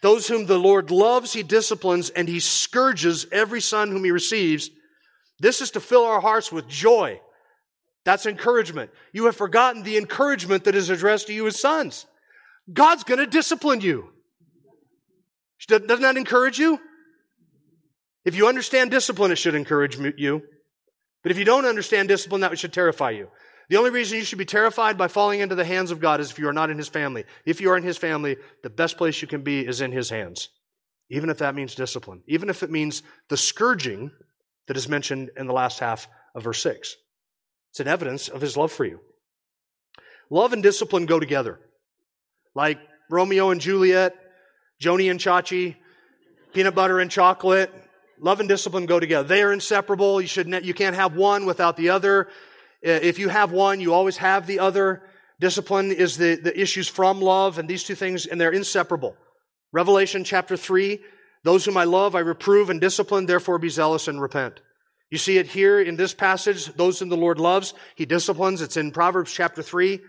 Those 0.00 0.28
whom 0.28 0.46
the 0.46 0.58
Lord 0.58 0.90
loves, 0.90 1.32
he 1.32 1.42
disciplines, 1.42 2.10
and 2.10 2.28
he 2.28 2.40
scourges 2.40 3.26
every 3.32 3.60
son 3.60 3.90
whom 3.90 4.04
he 4.04 4.12
receives. 4.12 4.70
This 5.40 5.60
is 5.60 5.72
to 5.72 5.80
fill 5.80 6.04
our 6.04 6.20
hearts 6.20 6.52
with 6.52 6.68
joy. 6.68 7.20
That's 8.04 8.26
encouragement. 8.26 8.90
You 9.12 9.26
have 9.26 9.36
forgotten 9.36 9.82
the 9.82 9.98
encouragement 9.98 10.64
that 10.64 10.74
is 10.76 10.88
addressed 10.88 11.26
to 11.26 11.34
you 11.34 11.46
as 11.46 11.60
sons. 11.60 12.06
God's 12.72 13.04
going 13.04 13.18
to 13.18 13.26
discipline 13.26 13.80
you. 13.80 14.10
Doesn't 15.68 16.00
that 16.02 16.16
encourage 16.16 16.58
you? 16.58 16.78
If 18.24 18.34
you 18.34 18.46
understand 18.46 18.90
discipline, 18.90 19.32
it 19.32 19.36
should 19.36 19.54
encourage 19.54 19.98
you. 20.16 20.42
But 21.22 21.32
if 21.32 21.38
you 21.38 21.44
don't 21.44 21.64
understand 21.64 22.08
discipline, 22.08 22.42
that 22.42 22.58
should 22.58 22.72
terrify 22.72 23.10
you. 23.10 23.28
The 23.68 23.76
only 23.76 23.90
reason 23.90 24.18
you 24.18 24.24
should 24.24 24.38
be 24.38 24.44
terrified 24.44 24.96
by 24.96 25.08
falling 25.08 25.40
into 25.40 25.54
the 25.54 25.64
hands 25.64 25.90
of 25.90 26.00
God 26.00 26.20
is 26.20 26.30
if 26.30 26.38
you 26.38 26.48
are 26.48 26.52
not 26.52 26.70
in 26.70 26.78
His 26.78 26.88
family. 26.88 27.24
If 27.44 27.60
you 27.60 27.70
are 27.70 27.76
in 27.76 27.82
His 27.82 27.98
family, 27.98 28.36
the 28.62 28.70
best 28.70 28.96
place 28.96 29.20
you 29.20 29.28
can 29.28 29.42
be 29.42 29.66
is 29.66 29.80
in 29.80 29.92
His 29.92 30.10
hands. 30.10 30.48
Even 31.10 31.30
if 31.30 31.38
that 31.38 31.54
means 31.54 31.74
discipline. 31.74 32.22
Even 32.26 32.50
if 32.50 32.62
it 32.62 32.70
means 32.70 33.02
the 33.28 33.36
scourging 33.36 34.10
that 34.68 34.76
is 34.76 34.88
mentioned 34.88 35.30
in 35.36 35.46
the 35.46 35.52
last 35.52 35.80
half 35.80 36.08
of 36.34 36.44
verse 36.44 36.62
6. 36.62 36.96
It's 37.70 37.80
an 37.80 37.88
evidence 37.88 38.28
of 38.28 38.40
His 38.40 38.56
love 38.56 38.72
for 38.72 38.84
you. 38.84 39.00
Love 40.30 40.52
and 40.52 40.62
discipline 40.62 41.06
go 41.06 41.18
together. 41.18 41.60
Like 42.58 42.80
Romeo 43.08 43.50
and 43.50 43.60
Juliet, 43.60 44.16
Joanie 44.80 45.10
and 45.10 45.20
Chachi, 45.20 45.76
peanut 46.52 46.74
butter 46.74 46.98
and 46.98 47.08
chocolate, 47.08 47.72
Love 48.20 48.40
and 48.40 48.48
discipline 48.48 48.86
go 48.86 48.98
together. 48.98 49.28
They 49.28 49.42
are 49.42 49.52
inseparable. 49.52 50.20
You 50.20 50.26
should, 50.26 50.48
you 50.64 50.74
can't 50.74 50.96
have 50.96 51.14
one 51.14 51.46
without 51.46 51.76
the 51.76 51.90
other. 51.90 52.26
If 52.82 53.20
you 53.20 53.28
have 53.28 53.52
one, 53.52 53.80
you 53.80 53.94
always 53.94 54.16
have 54.16 54.48
the 54.48 54.58
other. 54.58 55.04
Discipline 55.38 55.92
is 55.92 56.16
the, 56.16 56.34
the 56.34 56.60
issues 56.60 56.88
from 56.88 57.20
love 57.20 57.58
and 57.58 57.68
these 57.68 57.84
two 57.84 57.94
things, 57.94 58.26
and 58.26 58.40
they're 58.40 58.50
inseparable. 58.50 59.14
Revelation 59.72 60.24
chapter 60.24 60.56
3, 60.56 60.98
those 61.44 61.64
whom 61.64 61.76
I 61.76 61.84
love, 61.84 62.16
I 62.16 62.20
reprove 62.20 62.70
and 62.70 62.80
discipline, 62.80 63.26
therefore 63.26 63.58
be 63.58 63.68
zealous 63.68 64.08
and 64.08 64.20
repent. 64.20 64.60
You 65.10 65.18
see 65.18 65.38
it 65.38 65.46
here 65.46 65.80
in 65.80 65.94
this 65.94 66.12
passage, 66.12 66.66
those 66.74 66.98
whom 66.98 67.10
the 67.10 67.16
Lord 67.16 67.38
loves, 67.38 67.72
He 67.94 68.04
disciplines. 68.04 68.62
It's 68.62 68.76
in 68.76 68.90
Proverbs 68.90 69.32
chapter 69.32 69.62
3. 69.62 70.00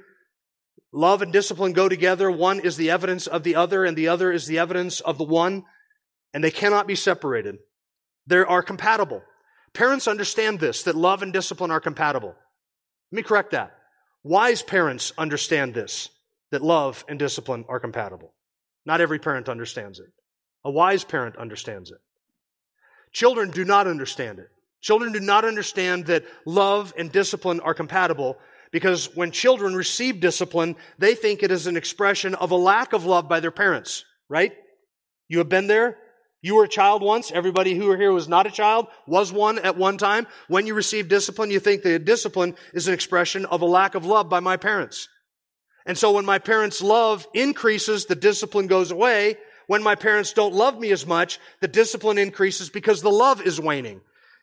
Love 0.91 1.21
and 1.21 1.31
discipline 1.31 1.73
go 1.73 1.87
together. 1.87 2.31
One 2.31 2.59
is 2.59 2.77
the 2.77 2.89
evidence 2.89 3.27
of 3.27 3.43
the 3.43 3.55
other, 3.55 3.85
and 3.85 3.95
the 3.95 4.07
other 4.07 4.31
is 4.31 4.47
the 4.47 4.57
evidence 4.57 5.01
of 5.01 5.17
the 5.17 5.23
one, 5.23 5.63
and 6.33 6.43
they 6.43 6.51
cannot 6.51 6.87
be 6.87 6.95
separated. 6.95 7.57
They 8.25 8.37
are 8.37 8.63
compatible. 8.63 9.21
Parents 9.73 10.07
understand 10.07 10.59
this, 10.59 10.83
that 10.83 10.95
love 10.95 11.21
and 11.21 11.31
discipline 11.31 11.71
are 11.71 11.79
compatible. 11.79 12.35
Let 13.11 13.15
me 13.15 13.23
correct 13.23 13.51
that. 13.51 13.75
Wise 14.23 14.61
parents 14.61 15.13
understand 15.17 15.73
this, 15.73 16.09
that 16.51 16.63
love 16.63 17.05
and 17.07 17.19
discipline 17.19 17.65
are 17.69 17.79
compatible. 17.79 18.33
Not 18.85 19.01
every 19.01 19.19
parent 19.19 19.47
understands 19.47 19.99
it. 19.99 20.07
A 20.65 20.71
wise 20.71 21.03
parent 21.03 21.37
understands 21.37 21.91
it. 21.91 21.99
Children 23.11 23.51
do 23.51 23.63
not 23.63 23.87
understand 23.87 24.39
it. 24.39 24.49
Children 24.81 25.11
do 25.11 25.19
not 25.19 25.45
understand 25.45 26.05
that 26.07 26.25
love 26.45 26.93
and 26.97 27.11
discipline 27.11 27.59
are 27.59 27.73
compatible 27.73 28.37
because 28.71 29.15
when 29.15 29.31
children 29.31 29.75
receive 29.75 30.19
discipline, 30.19 30.75
they 30.97 31.15
think 31.15 31.41
it 31.41 31.51
is 31.51 31.67
an 31.67 31.77
expression 31.77 32.35
of 32.35 32.51
a 32.51 32.55
lack 32.55 32.93
of 32.93 33.05
love 33.05 33.27
by 33.27 33.39
their 33.39 33.51
parents, 33.51 34.05
right? 34.29 34.53
You 35.27 35.39
have 35.39 35.49
been 35.49 35.67
there? 35.67 35.97
You 36.41 36.55
were 36.55 36.63
a 36.63 36.69
child 36.69 37.01
once. 37.01 37.31
Everybody 37.31 37.75
who 37.75 37.93
here 37.95 38.13
was 38.13 38.29
not 38.29 38.47
a 38.47 38.51
child, 38.51 38.87
was 39.05 39.33
one 39.33 39.59
at 39.59 39.77
one 39.77 39.97
time. 39.97 40.25
When 40.47 40.65
you 40.65 40.73
receive 40.73 41.09
discipline, 41.09 41.51
you 41.51 41.59
think 41.59 41.83
the 41.83 41.99
discipline 41.99 42.55
is 42.73 42.87
an 42.87 42.93
expression 42.93 43.45
of 43.45 43.61
a 43.61 43.65
lack 43.65 43.95
of 43.95 44.05
love 44.05 44.29
by 44.29 44.39
my 44.39 44.55
parents. 44.55 45.09
And 45.85 45.97
so 45.97 46.11
when 46.11 46.25
my 46.25 46.39
parents' 46.39 46.81
love 46.81 47.27
increases, 47.33 48.05
the 48.05 48.15
discipline 48.15 48.67
goes 48.67 48.91
away. 48.91 49.37
When 49.67 49.83
my 49.83 49.95
parents 49.95 50.33
don't 50.33 50.53
love 50.53 50.79
me 50.79 50.91
as 50.91 51.05
much, 51.05 51.39
the 51.61 51.67
discipline 51.67 52.17
increases 52.17 52.69
because 52.69 53.01
the 53.01 53.11
love 53.11 53.41
is 53.41 53.59
waning. 53.59 54.01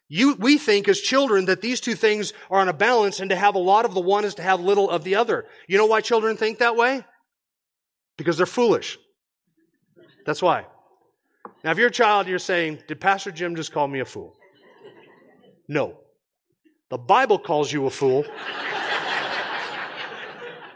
You, 0.08 0.34
we 0.34 0.56
think 0.56 0.86
as 0.88 1.00
children 1.00 1.46
that 1.46 1.62
these 1.62 1.80
two 1.80 1.94
things 1.94 2.32
are 2.50 2.60
on 2.60 2.68
a 2.68 2.72
balance 2.72 3.18
and 3.18 3.30
to 3.30 3.36
have 3.36 3.56
a 3.56 3.58
lot 3.60 3.84
of 3.84 3.94
the 3.94 4.00
one 4.00 4.24
is 4.24 4.36
to 4.36 4.42
have 4.42 4.60
little 4.60 4.88
of 4.88 5.02
the 5.02 5.16
other. 5.16 5.46
You 5.66 5.78
know 5.78 5.86
why 5.86 6.00
children 6.00 6.36
think 6.36 6.58
that 6.58 6.76
way? 6.76 7.04
Because 8.16 8.36
they're 8.36 8.46
foolish. 8.46 8.98
That's 10.24 10.40
why. 10.40 10.66
Now, 11.64 11.72
if 11.72 11.78
you're 11.78 11.88
a 11.88 11.92
child, 11.92 12.28
you're 12.28 12.38
saying, 12.38 12.82
Did 12.86 13.00
Pastor 13.00 13.32
Jim 13.32 13.56
just 13.56 13.72
call 13.72 13.88
me 13.88 14.00
a 14.00 14.04
fool? 14.04 14.36
No. 15.68 15.98
The 16.90 16.98
Bible 16.98 17.38
calls 17.38 17.72
you 17.72 17.86
a 17.86 17.90
fool. 17.90 18.24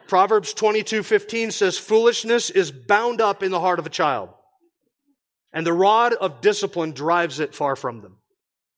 Proverbs 0.09 0.53
22 0.55 1.05
15 1.05 1.53
says, 1.53 1.79
Foolishness 1.79 2.51
is 2.51 2.73
bound 2.73 3.21
up 3.21 3.45
in 3.45 3.53
the 3.53 3.61
heart 3.61 3.79
of 3.79 3.87
a 3.87 3.91
child, 3.91 4.31
and 5.53 5.65
the 5.65 5.73
rod 5.73 6.15
of 6.15 6.41
discipline 6.41 6.91
drives 6.91 7.39
it 7.39 7.55
far 7.55 7.77
from 7.77 8.01
them. 8.01 8.17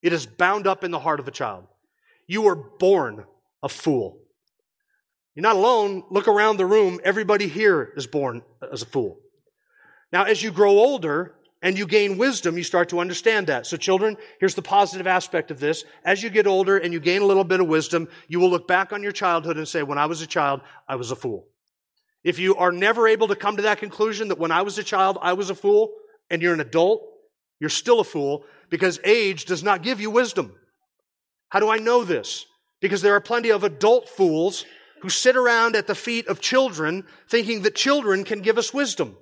It 0.02 0.12
is 0.12 0.26
bound 0.26 0.66
up 0.66 0.84
in 0.84 0.90
the 0.90 0.98
heart 0.98 1.20
of 1.20 1.28
a 1.28 1.32
child. 1.32 1.66
You 2.26 2.42
were 2.42 2.56
born 2.56 3.24
a 3.62 3.68
fool. 3.68 4.18
You're 5.34 5.42
not 5.42 5.56
alone. 5.56 6.02
Look 6.10 6.28
around 6.28 6.56
the 6.56 6.66
room. 6.66 7.00
Everybody 7.04 7.48
here 7.48 7.92
is 7.96 8.06
born 8.06 8.42
as 8.70 8.82
a 8.82 8.86
fool. 8.86 9.18
Now, 10.12 10.24
as 10.24 10.42
you 10.42 10.50
grow 10.50 10.72
older 10.72 11.34
and 11.62 11.78
you 11.78 11.86
gain 11.86 12.18
wisdom, 12.18 12.58
you 12.58 12.64
start 12.64 12.88
to 12.90 12.98
understand 12.98 13.46
that. 13.46 13.66
So 13.66 13.76
children, 13.76 14.16
here's 14.40 14.54
the 14.54 14.62
positive 14.62 15.06
aspect 15.06 15.50
of 15.50 15.60
this. 15.60 15.84
As 16.04 16.22
you 16.22 16.28
get 16.28 16.46
older 16.46 16.76
and 16.76 16.92
you 16.92 17.00
gain 17.00 17.22
a 17.22 17.26
little 17.26 17.44
bit 17.44 17.60
of 17.60 17.68
wisdom, 17.68 18.08
you 18.28 18.40
will 18.40 18.50
look 18.50 18.66
back 18.66 18.92
on 18.92 19.02
your 19.02 19.12
childhood 19.12 19.56
and 19.56 19.66
say, 19.66 19.82
when 19.82 19.98
I 19.98 20.06
was 20.06 20.20
a 20.20 20.26
child, 20.26 20.60
I 20.88 20.96
was 20.96 21.12
a 21.12 21.16
fool. 21.16 21.46
If 22.24 22.38
you 22.38 22.56
are 22.56 22.72
never 22.72 23.08
able 23.08 23.28
to 23.28 23.36
come 23.36 23.56
to 23.56 23.62
that 23.62 23.78
conclusion 23.78 24.28
that 24.28 24.38
when 24.38 24.52
I 24.52 24.62
was 24.62 24.76
a 24.78 24.84
child, 24.84 25.18
I 25.22 25.32
was 25.32 25.50
a 25.50 25.54
fool, 25.54 25.92
and 26.30 26.42
you're 26.42 26.54
an 26.54 26.60
adult, 26.60 27.02
you're 27.62 27.70
still 27.70 28.00
a 28.00 28.04
fool 28.04 28.44
because 28.70 28.98
age 29.04 29.44
does 29.44 29.62
not 29.62 29.84
give 29.84 30.00
you 30.00 30.10
wisdom. 30.10 30.52
How 31.48 31.60
do 31.60 31.70
I 31.70 31.76
know 31.76 32.02
this? 32.02 32.44
Because 32.80 33.02
there 33.02 33.14
are 33.14 33.20
plenty 33.20 33.50
of 33.50 33.62
adult 33.62 34.08
fools 34.08 34.64
who 35.00 35.08
sit 35.08 35.36
around 35.36 35.76
at 35.76 35.86
the 35.86 35.94
feet 35.94 36.26
of 36.26 36.40
children 36.40 37.04
thinking 37.28 37.62
that 37.62 37.76
children 37.76 38.24
can 38.24 38.40
give 38.40 38.58
us 38.58 38.74
wisdom. 38.74 39.16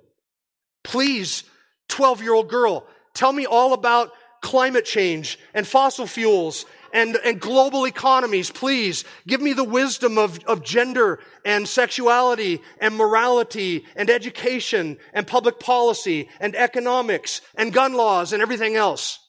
Please, 0.83 1.43
12 1.89 2.23
year 2.23 2.33
old 2.33 2.49
girl, 2.49 2.87
tell 3.13 3.31
me 3.31 3.45
all 3.45 3.73
about 3.73 4.11
climate 4.41 4.85
change 4.85 5.39
and 5.53 5.65
fossil 5.65 6.07
fuels 6.07 6.65
and, 6.93 7.17
and 7.23 7.39
global 7.39 7.85
economies. 7.85 8.51
Please 8.51 9.05
give 9.27 9.41
me 9.41 9.53
the 9.53 9.63
wisdom 9.63 10.17
of, 10.17 10.39
of 10.45 10.63
gender 10.63 11.19
and 11.45 11.67
sexuality 11.67 12.61
and 12.79 12.95
morality 12.95 13.85
and 13.95 14.09
education 14.09 14.97
and 15.13 15.25
public 15.27 15.59
policy 15.59 16.29
and 16.39 16.55
economics 16.55 17.41
and 17.55 17.73
gun 17.73 17.93
laws 17.93 18.33
and 18.33 18.41
everything 18.41 18.75
else. 18.75 19.19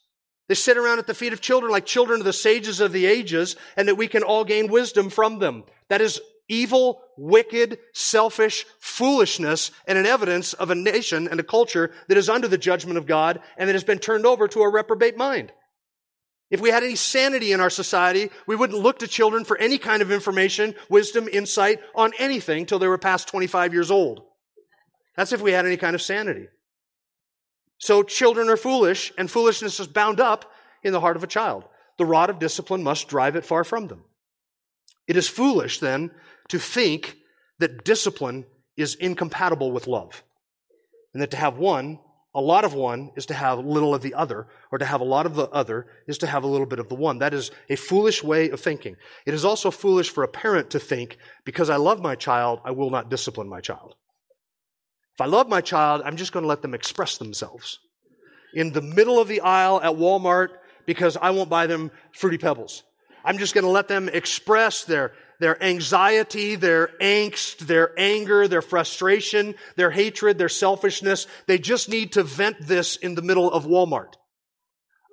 They 0.49 0.55
sit 0.55 0.77
around 0.77 0.99
at 0.99 1.07
the 1.07 1.15
feet 1.15 1.33
of 1.33 1.41
children 1.41 1.73
like 1.73 1.87
children 1.87 2.21
of 2.21 2.27
the 2.27 2.33
sages 2.33 2.81
of 2.81 2.93
the 2.93 3.07
ages 3.07 3.57
and 3.77 3.89
that 3.89 3.95
we 3.95 4.09
can 4.09 4.23
all 4.23 4.45
gain 4.45 4.67
wisdom 4.67 5.09
from 5.09 5.39
them. 5.39 5.65
That 5.89 6.01
is 6.01 6.21
evil, 6.53 7.03
wicked, 7.17 7.79
selfish 7.95 8.67
foolishness 8.79 9.71
and 9.87 9.97
an 9.97 10.07
evidence 10.07 10.53
of 10.53 10.71
a 10.71 10.75
nation 10.75 11.27
and 11.27 11.41
a 11.41 11.45
culture 11.45 11.91
that 12.09 12.19
is 12.19 12.29
under 12.29 12.47
the 12.47 12.59
judgment 12.59 12.99
of 12.99 13.07
God 13.07 13.41
and 13.57 13.69
that 13.69 13.75
has 13.75 13.85
been 13.85 13.99
turned 13.99 14.27
over 14.27 14.47
to 14.49 14.61
a 14.61 14.71
reprobate 14.71 15.17
mind. 15.17 15.51
If 16.51 16.61
we 16.61 16.69
had 16.69 16.83
any 16.83 16.97
sanity 16.97 17.53
in 17.53 17.61
our 17.61 17.71
society, 17.71 18.29
we 18.47 18.55
wouldn't 18.55 18.79
look 18.79 18.99
to 18.99 19.09
children 19.09 19.45
for 19.47 19.57
any 19.57 19.79
kind 19.79 20.03
of 20.03 20.13
information, 20.13 20.75
wisdom, 20.91 21.27
insight 21.33 21.81
on 21.95 22.13
anything 22.19 22.67
till 22.67 22.79
they 22.79 22.89
were 22.89 22.99
past 22.99 23.29
25 23.29 23.73
years 23.73 23.91
old. 23.91 24.23
That's 25.17 25.33
if 25.33 25.41
we 25.41 25.53
had 25.53 25.65
any 25.65 25.79
kind 25.79 25.95
of 25.95 26.03
sanity. 26.03 26.49
So 27.79 28.03
children 28.03 28.51
are 28.51 28.59
foolish, 28.59 29.13
and 29.17 29.31
foolishness 29.31 29.81
is 29.81 29.87
bound 29.87 30.21
up 30.21 30.53
in 30.83 30.93
the 30.93 31.01
heart 31.01 31.17
of 31.17 31.25
a 31.25 31.27
child. 31.27 31.65
The 31.97 32.05
rod 32.05 32.29
of 32.29 32.39
discipline 32.39 32.83
must 32.83 33.09
drive 33.09 33.35
it 33.35 33.47
far 33.47 33.65
from 33.65 33.89
them. 33.89 34.05
It 35.09 35.17
is 35.17 35.29
foolish, 35.29 35.81
then, 35.81 36.11
to 36.49 36.59
think 36.59 37.17
that 37.59 37.85
discipline 37.85 38.45
is 38.77 38.95
incompatible 38.95 39.73
with 39.73 39.87
love. 39.87 40.23
And 41.13 41.23
that 41.23 41.31
to 41.33 41.37
have 41.37 41.59
one 41.59 41.99
a 42.35 42.41
lot 42.41 42.65
of 42.65 42.73
one 42.73 43.11
is 43.15 43.27
to 43.27 43.35
have 43.35 43.59
little 43.59 43.95
of 43.95 44.01
the 44.01 44.15
other, 44.15 44.47
or 44.71 44.79
to 44.79 44.87
have 44.87 45.03
a 45.03 45.05
lot 45.05 45.27
of 45.27 45.35
the 45.35 45.49
other 45.51 45.87
is 46.07 46.19
to 46.19 46.27
have 46.27 46.45
a 46.45 46.47
little 46.47 46.67
bit 46.67 46.79
of 46.79 46.89
the 46.89 46.95
one. 46.95 47.19
That 47.19 47.35
is 47.35 47.51
a 47.69 47.77
foolish 47.77 48.25
way 48.25 48.49
of 48.49 48.61
thinking. 48.61 48.97
It 49.27 49.35
is 49.35 49.45
also 49.45 49.71
foolish 49.71 50.09
for 50.09 50.25
a 50.25 50.29
parent 50.29 50.71
to 50.71 50.79
think, 50.79 51.19
because 51.45 51.69
I 51.69 51.77
love 51.77 52.01
my 52.01 52.15
child, 52.15 52.61
I 52.65 52.71
will 52.71 52.89
not 52.89 53.11
discipline 53.11 53.49
my 53.49 53.61
child. 53.61 53.97
If 55.15 55.21
I 55.21 55.27
love 55.27 55.49
my 55.49 55.61
child, 55.61 56.03
I'm 56.07 56.17
just 56.17 56.33
going 56.33 56.45
to 56.45 56.49
let 56.49 56.63
them 56.63 56.73
express 56.73 57.19
themselves. 57.19 57.79
In 58.55 58.73
the 58.73 58.81
middle 58.81 59.21
of 59.21 59.29
the 59.29 59.43
aisle 59.43 59.83
at 59.83 59.93
Walmart, 59.93 60.49
because 60.87 61.19
I 61.19 61.31
won't 61.31 61.51
buy 61.51 61.67
them 61.67 61.91
fruity 62.15 62.39
pebbles. 62.39 62.83
I'm 63.25 63.39
just 63.39 63.55
going 63.55 63.65
to 63.65 63.71
let 63.71 63.89
them 63.89 64.09
express 64.09 64.85
their 64.85 65.13
their 65.43 65.61
anxiety, 65.61 66.55
their 66.55 66.87
angst, 67.01 67.67
their 67.67 67.93
anger, 67.99 68.47
their 68.47 68.63
frustration, 68.63 69.57
their 69.75 69.91
hatred, 69.91 70.39
their 70.39 70.49
selfishness. 70.49 71.27
They 71.49 71.59
just 71.59 71.89
need 71.89 72.13
to 72.13 72.23
vent 72.23 72.59
this 72.61 72.95
in 72.95 73.17
the 73.17 73.23
middle 73.23 73.51
of 73.51 73.67
Walmart. 73.67 74.13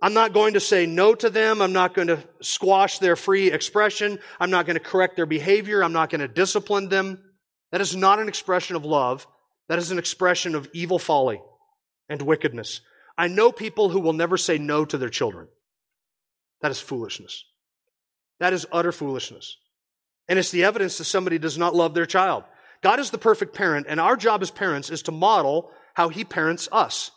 I'm 0.04 0.14
not 0.14 0.34
going 0.34 0.54
to 0.54 0.60
say 0.60 0.86
no 0.86 1.16
to 1.16 1.32
them. 1.32 1.64
I'm 1.64 1.74
not 1.74 1.96
going 1.96 2.10
to 2.10 2.24
squash 2.42 3.00
their 3.00 3.16
free 3.16 3.52
expression. 3.52 4.20
I'm 4.40 4.52
not 4.52 4.68
going 4.68 4.76
to 4.76 4.84
correct 4.84 5.16
their 5.16 5.26
behavior. 5.26 5.84
I'm 5.84 5.94
not 5.94 6.12
going 6.12 6.22
to 6.22 6.28
discipline 6.28 6.90
them. 6.90 7.24
That 7.72 7.82
is 7.82 7.96
not 7.96 8.20
an 8.20 8.28
expression 8.28 8.76
of 8.76 8.86
love. 8.86 9.26
That 9.68 9.80
is 9.80 9.90
an 9.90 9.98
expression 9.98 10.54
of 10.54 10.70
evil 10.74 11.00
folly 11.00 11.42
and 12.08 12.22
wickedness. 12.22 12.82
I 13.18 13.30
know 13.30 13.52
people 13.52 13.90
who 13.90 14.00
will 14.00 14.14
never 14.14 14.38
say 14.38 14.60
no 14.60 14.86
to 14.86 15.00
their 15.00 15.10
children. 15.10 15.48
That 16.62 16.70
is 16.70 16.80
foolishness. 16.80 17.46
That 18.40 18.54
is 18.54 18.68
utter 18.72 18.92
foolishness. 18.92 19.58
And 20.30 20.40
it's 20.40 20.52
the 20.52 20.64
evidence 20.64 20.98
that 21.00 21.06
somebody 21.06 21.38
does 21.40 21.58
not 21.58 21.76
love 21.76 21.94
their 21.94 22.06
child. 22.06 22.46
God 22.82 23.00
is 23.00 23.10
the 23.10 23.18
perfect 23.18 23.54
parent, 23.54 23.88
and 23.90 24.00
our 24.00 24.16
job 24.16 24.42
as 24.42 24.52
parents 24.52 24.90
is 24.90 25.02
to 25.04 25.12
model 25.12 25.72
how 25.96 26.08
he 26.08 26.24
parents 26.24 26.70
us. 26.72 27.12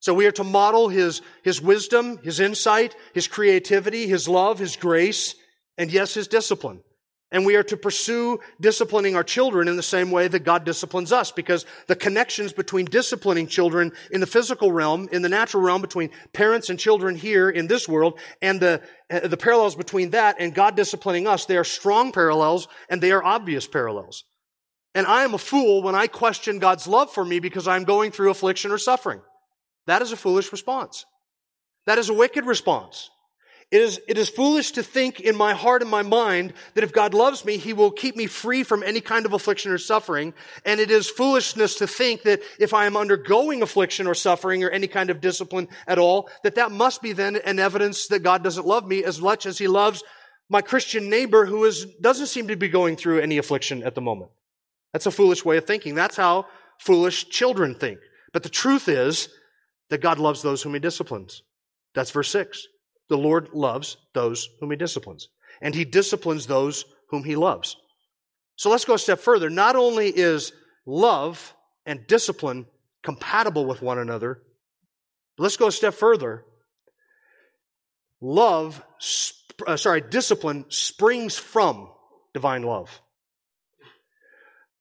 So 0.00 0.14
we 0.14 0.26
are 0.26 0.32
to 0.32 0.44
model 0.44 0.88
his, 0.88 1.22
his 1.42 1.60
wisdom, 1.60 2.18
his 2.22 2.40
insight, 2.40 2.96
his 3.14 3.28
creativity, 3.28 4.06
his 4.08 4.28
love, 4.28 4.58
his 4.58 4.76
grace, 4.76 5.34
and 5.78 5.92
yes, 5.92 6.14
his 6.14 6.28
discipline. 6.28 6.80
And 7.32 7.44
we 7.44 7.56
are 7.56 7.64
to 7.64 7.76
pursue 7.76 8.38
disciplining 8.60 9.16
our 9.16 9.24
children 9.24 9.66
in 9.66 9.76
the 9.76 9.82
same 9.82 10.12
way 10.12 10.28
that 10.28 10.44
God 10.44 10.64
disciplines 10.64 11.10
us 11.10 11.32
because 11.32 11.66
the 11.88 11.96
connections 11.96 12.52
between 12.52 12.84
disciplining 12.84 13.48
children 13.48 13.92
in 14.12 14.20
the 14.20 14.28
physical 14.28 14.70
realm, 14.70 15.08
in 15.10 15.22
the 15.22 15.28
natural 15.28 15.62
realm 15.62 15.82
between 15.82 16.10
parents 16.32 16.70
and 16.70 16.78
children 16.78 17.16
here 17.16 17.50
in 17.50 17.66
this 17.66 17.88
world 17.88 18.20
and 18.40 18.60
the, 18.60 18.80
uh, 19.10 19.26
the 19.26 19.36
parallels 19.36 19.74
between 19.74 20.10
that 20.10 20.36
and 20.38 20.54
God 20.54 20.76
disciplining 20.76 21.26
us, 21.26 21.46
they 21.46 21.56
are 21.56 21.64
strong 21.64 22.12
parallels 22.12 22.68
and 22.88 23.02
they 23.02 23.10
are 23.10 23.24
obvious 23.24 23.66
parallels. 23.66 24.24
And 24.94 25.04
I 25.06 25.24
am 25.24 25.34
a 25.34 25.38
fool 25.38 25.82
when 25.82 25.96
I 25.96 26.06
question 26.06 26.60
God's 26.60 26.86
love 26.86 27.12
for 27.12 27.24
me 27.24 27.40
because 27.40 27.66
I'm 27.66 27.84
going 27.84 28.12
through 28.12 28.30
affliction 28.30 28.70
or 28.70 28.78
suffering. 28.78 29.20
That 29.86 30.00
is 30.00 30.12
a 30.12 30.16
foolish 30.16 30.52
response. 30.52 31.04
That 31.86 31.98
is 31.98 32.08
a 32.08 32.14
wicked 32.14 32.46
response. 32.46 33.10
It 33.72 33.80
is, 33.80 34.00
it 34.06 34.16
is 34.16 34.28
foolish 34.28 34.72
to 34.72 34.82
think 34.84 35.18
in 35.18 35.34
my 35.36 35.52
heart 35.52 35.82
and 35.82 35.90
my 35.90 36.02
mind 36.02 36.52
that 36.74 36.84
if 36.84 36.92
God 36.92 37.14
loves 37.14 37.44
me, 37.44 37.56
He 37.56 37.72
will 37.72 37.90
keep 37.90 38.14
me 38.14 38.26
free 38.26 38.62
from 38.62 38.84
any 38.84 39.00
kind 39.00 39.26
of 39.26 39.32
affliction 39.32 39.72
or 39.72 39.78
suffering. 39.78 40.34
And 40.64 40.78
it 40.78 40.92
is 40.92 41.10
foolishness 41.10 41.74
to 41.76 41.88
think 41.88 42.22
that 42.22 42.42
if 42.60 42.72
I 42.72 42.86
am 42.86 42.96
undergoing 42.96 43.62
affliction 43.62 44.06
or 44.06 44.14
suffering 44.14 44.62
or 44.62 44.70
any 44.70 44.86
kind 44.86 45.10
of 45.10 45.20
discipline 45.20 45.66
at 45.88 45.98
all, 45.98 46.30
that 46.44 46.54
that 46.54 46.70
must 46.70 47.02
be 47.02 47.12
then 47.12 47.36
an 47.36 47.58
evidence 47.58 48.06
that 48.08 48.22
God 48.22 48.44
doesn't 48.44 48.66
love 48.66 48.86
me 48.86 49.02
as 49.02 49.20
much 49.20 49.46
as 49.46 49.58
He 49.58 49.66
loves 49.66 50.04
my 50.48 50.62
Christian 50.62 51.10
neighbor 51.10 51.44
who 51.44 51.64
is, 51.64 51.86
doesn't 52.00 52.28
seem 52.28 52.46
to 52.46 52.56
be 52.56 52.68
going 52.68 52.94
through 52.94 53.18
any 53.18 53.36
affliction 53.36 53.82
at 53.82 53.96
the 53.96 54.00
moment. 54.00 54.30
That's 54.92 55.06
a 55.06 55.10
foolish 55.10 55.44
way 55.44 55.56
of 55.56 55.66
thinking. 55.66 55.96
That's 55.96 56.16
how 56.16 56.46
foolish 56.78 57.30
children 57.30 57.74
think. 57.74 57.98
But 58.32 58.44
the 58.44 58.48
truth 58.48 58.88
is 58.88 59.28
that 59.90 60.00
God 60.00 60.20
loves 60.20 60.42
those 60.42 60.62
whom 60.62 60.74
He 60.74 60.78
disciplines. 60.78 61.42
That's 61.94 62.12
verse 62.12 62.30
6. 62.30 62.68
The 63.08 63.18
Lord 63.18 63.50
loves 63.52 63.96
those 64.14 64.48
whom 64.60 64.70
he 64.70 64.76
disciplines, 64.76 65.28
and 65.60 65.74
he 65.74 65.84
disciplines 65.84 66.46
those 66.46 66.84
whom 67.10 67.24
he 67.24 67.36
loves. 67.36 67.76
So 68.56 68.70
let's 68.70 68.84
go 68.84 68.94
a 68.94 68.98
step 68.98 69.20
further. 69.20 69.50
Not 69.50 69.76
only 69.76 70.08
is 70.08 70.52
love 70.86 71.54
and 71.84 72.06
discipline 72.06 72.66
compatible 73.02 73.66
with 73.66 73.82
one 73.82 73.98
another, 73.98 74.42
let's 75.38 75.56
go 75.56 75.68
a 75.68 75.72
step 75.72 75.94
further. 75.94 76.44
Love, 78.20 78.82
uh, 79.66 79.76
sorry, 79.76 80.00
discipline 80.00 80.64
springs 80.68 81.36
from 81.36 81.88
divine 82.32 82.62
love. 82.62 83.00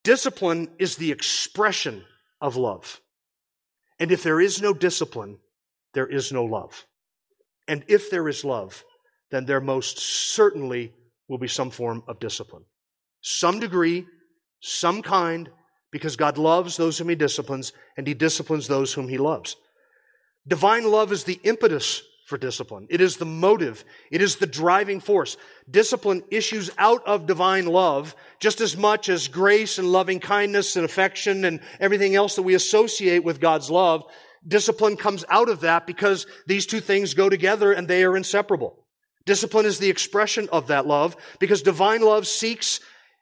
Discipline 0.03 0.69
is 0.79 0.95
the 0.95 1.11
expression 1.11 2.05
of 2.39 2.55
love. 2.55 3.01
And 3.99 4.11
if 4.11 4.23
there 4.23 4.39
is 4.39 4.61
no 4.61 4.73
discipline, 4.73 5.39
there 5.93 6.07
is 6.07 6.31
no 6.31 6.45
love. 6.45 6.85
And 7.67 7.83
if 7.87 8.09
there 8.09 8.27
is 8.27 8.45
love, 8.45 8.83
then 9.31 9.45
there 9.45 9.61
most 9.61 9.99
certainly 9.99 10.93
will 11.27 11.37
be 11.37 11.47
some 11.47 11.71
form 11.71 12.03
of 12.07 12.19
discipline. 12.19 12.63
Some 13.21 13.59
degree, 13.59 14.05
some 14.61 15.01
kind, 15.01 15.49
because 15.91 16.15
God 16.15 16.37
loves 16.37 16.77
those 16.77 16.97
whom 16.97 17.09
He 17.09 17.15
disciplines, 17.15 17.73
and 17.97 18.05
He 18.07 18.13
disciplines 18.13 18.67
those 18.67 18.93
whom 18.93 19.07
He 19.07 19.17
loves. 19.17 19.55
Divine 20.47 20.89
love 20.89 21.11
is 21.11 21.23
the 21.23 21.39
impetus 21.43 22.03
for 22.25 22.37
discipline. 22.37 22.87
It 22.89 23.01
is 23.01 23.17
the 23.17 23.25
motive. 23.25 23.85
It 24.11 24.21
is 24.21 24.35
the 24.35 24.47
driving 24.47 24.99
force. 24.99 25.37
Discipline 25.69 26.23
issues 26.31 26.71
out 26.77 27.05
of 27.05 27.27
divine 27.27 27.67
love 27.67 28.15
just 28.39 28.61
as 28.61 28.75
much 28.75 29.09
as 29.09 29.27
grace 29.27 29.77
and 29.77 29.91
loving 29.91 30.19
kindness 30.19 30.75
and 30.75 30.85
affection 30.85 31.45
and 31.45 31.61
everything 31.79 32.15
else 32.15 32.35
that 32.35 32.41
we 32.41 32.55
associate 32.55 33.23
with 33.23 33.39
God's 33.39 33.69
love. 33.69 34.03
Discipline 34.47 34.97
comes 34.97 35.25
out 35.29 35.49
of 35.49 35.61
that 35.61 35.87
because 35.87 36.27
these 36.45 36.65
two 36.65 36.79
things 36.79 37.13
go 37.13 37.29
together 37.29 37.71
and 37.71 37.87
they 37.87 38.03
are 38.03 38.15
inseparable. 38.15 38.77
Discipline 39.25 39.65
is 39.65 39.79
the 39.79 39.89
expression 39.89 40.47
of 40.51 40.67
that 40.67 40.85
love 40.85 41.15
because 41.39 41.61
divine 41.63 42.01
love 42.01 42.27
seeks 42.27 42.79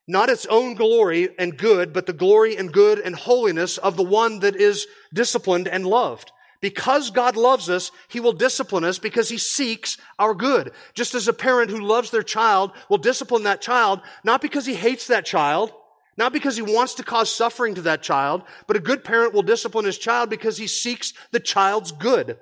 not 0.08 0.30
its 0.30 0.46
own 0.48 0.76
glory 0.76 1.30
and 1.40 1.58
good, 1.58 1.94
but 1.94 2.06
the 2.06 2.14
glory 2.14 2.58
and 2.58 2.74
good 2.74 3.00
and 3.00 3.16
holiness 3.16 3.78
of 3.78 3.96
the 3.96 4.04
one 4.04 4.40
that 4.40 4.56
is 4.56 4.86
disciplined 5.14 5.68
and 5.68 5.86
loved. 5.86 6.32
Because 6.60 7.10
God 7.10 7.36
loves 7.36 7.70
us, 7.70 7.92
He 8.08 8.20
will 8.20 8.34
discipline 8.34 8.84
us 8.84 9.00
because 9.00 9.30
He 9.30 9.38
seeks 9.38 9.98
our 10.20 10.34
good. 10.34 10.72
Just 10.94 11.14
as 11.14 11.28
a 11.28 11.34
parent 11.34 11.70
who 11.70 11.82
loves 11.82 12.10
their 12.10 12.24
child 12.24 12.72
will 12.90 12.98
discipline 12.98 13.44
that 13.44 13.62
child, 13.62 14.02
not 14.24 14.42
because 14.42 14.66
he 14.66 14.74
hates 14.74 15.08
that 15.08 15.26
child, 15.26 15.74
not 16.18 16.34
because 16.34 16.56
he 16.56 16.62
wants 16.62 16.96
to 16.96 17.04
cause 17.04 17.34
suffering 17.34 17.76
to 17.76 17.82
that 17.84 18.04
child, 18.04 18.44
but 18.68 18.78
a 18.78 18.82
good 18.82 19.04
parent 19.04 19.34
will 19.34 19.42
discipline 19.42 19.86
his 19.86 19.98
child 19.98 20.30
because 20.30 20.58
he 20.58 20.68
seeks 20.68 21.14
the 21.32 21.40
child's 21.40 21.92
good. 21.92 22.38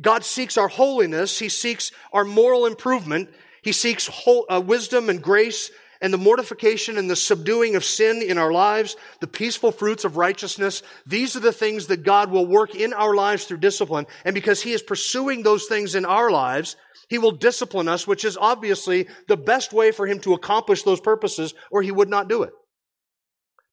God 0.00 0.24
seeks 0.24 0.56
our 0.56 0.68
holiness. 0.68 1.38
He 1.38 1.48
seeks 1.48 1.90
our 2.12 2.24
moral 2.24 2.66
improvement. 2.66 3.30
He 3.62 3.72
seeks 3.72 4.06
whole, 4.06 4.46
uh, 4.48 4.60
wisdom 4.64 5.08
and 5.10 5.22
grace 5.22 5.70
and 6.00 6.12
the 6.12 6.18
mortification 6.18 6.96
and 6.96 7.10
the 7.10 7.16
subduing 7.16 7.76
of 7.76 7.84
sin 7.84 8.22
in 8.22 8.38
our 8.38 8.52
lives, 8.52 8.96
the 9.20 9.26
peaceful 9.26 9.72
fruits 9.72 10.04
of 10.04 10.16
righteousness, 10.16 10.82
these 11.06 11.34
are 11.36 11.40
the 11.40 11.52
things 11.52 11.88
that 11.88 12.04
God 12.04 12.30
will 12.30 12.46
work 12.46 12.74
in 12.74 12.92
our 12.92 13.14
lives 13.14 13.44
through 13.44 13.58
discipline. 13.58 14.06
And 14.24 14.34
because 14.34 14.62
He 14.62 14.72
is 14.72 14.82
pursuing 14.82 15.42
those 15.42 15.66
things 15.66 15.94
in 15.94 16.04
our 16.04 16.30
lives, 16.30 16.76
He 17.08 17.18
will 17.18 17.32
discipline 17.32 17.88
us, 17.88 18.06
which 18.06 18.24
is 18.24 18.36
obviously 18.36 19.08
the 19.26 19.36
best 19.36 19.72
way 19.72 19.90
for 19.90 20.06
Him 20.06 20.20
to 20.20 20.34
accomplish 20.34 20.82
those 20.82 21.00
purposes, 21.00 21.54
or 21.70 21.82
He 21.82 21.90
would 21.90 22.08
not 22.08 22.28
do 22.28 22.44
it. 22.44 22.52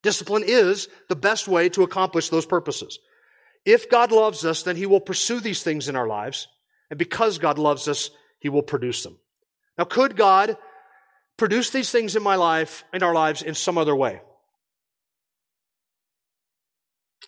Discipline 0.05 0.43
is 0.45 0.87
the 1.09 1.15
best 1.15 1.47
way 1.47 1.67
to 1.69 1.81
accomplish 1.81 2.29
those 2.29 2.45
purposes. 2.45 2.99
If 3.65 3.89
God 3.89 4.11
loves 4.11 4.45
us, 4.45 4.61
then 4.61 4.75
He 4.75 4.85
will 4.85 4.99
pursue 4.99 5.39
these 5.39 5.63
things 5.63 5.89
in 5.89 5.95
our 5.95 6.05
lives. 6.05 6.47
And 6.91 6.99
because 6.99 7.39
God 7.39 7.57
loves 7.57 7.87
us, 7.87 8.11
He 8.37 8.49
will 8.49 8.61
produce 8.61 9.01
them. 9.01 9.17
Now, 9.79 9.85
could 9.85 10.15
God 10.15 10.57
produce 11.37 11.71
these 11.71 11.89
things 11.89 12.15
in 12.15 12.21
my 12.21 12.35
life, 12.35 12.83
in 12.93 13.01
our 13.01 13.15
lives, 13.15 13.41
in 13.41 13.55
some 13.55 13.79
other 13.79 13.95
way? 13.95 14.21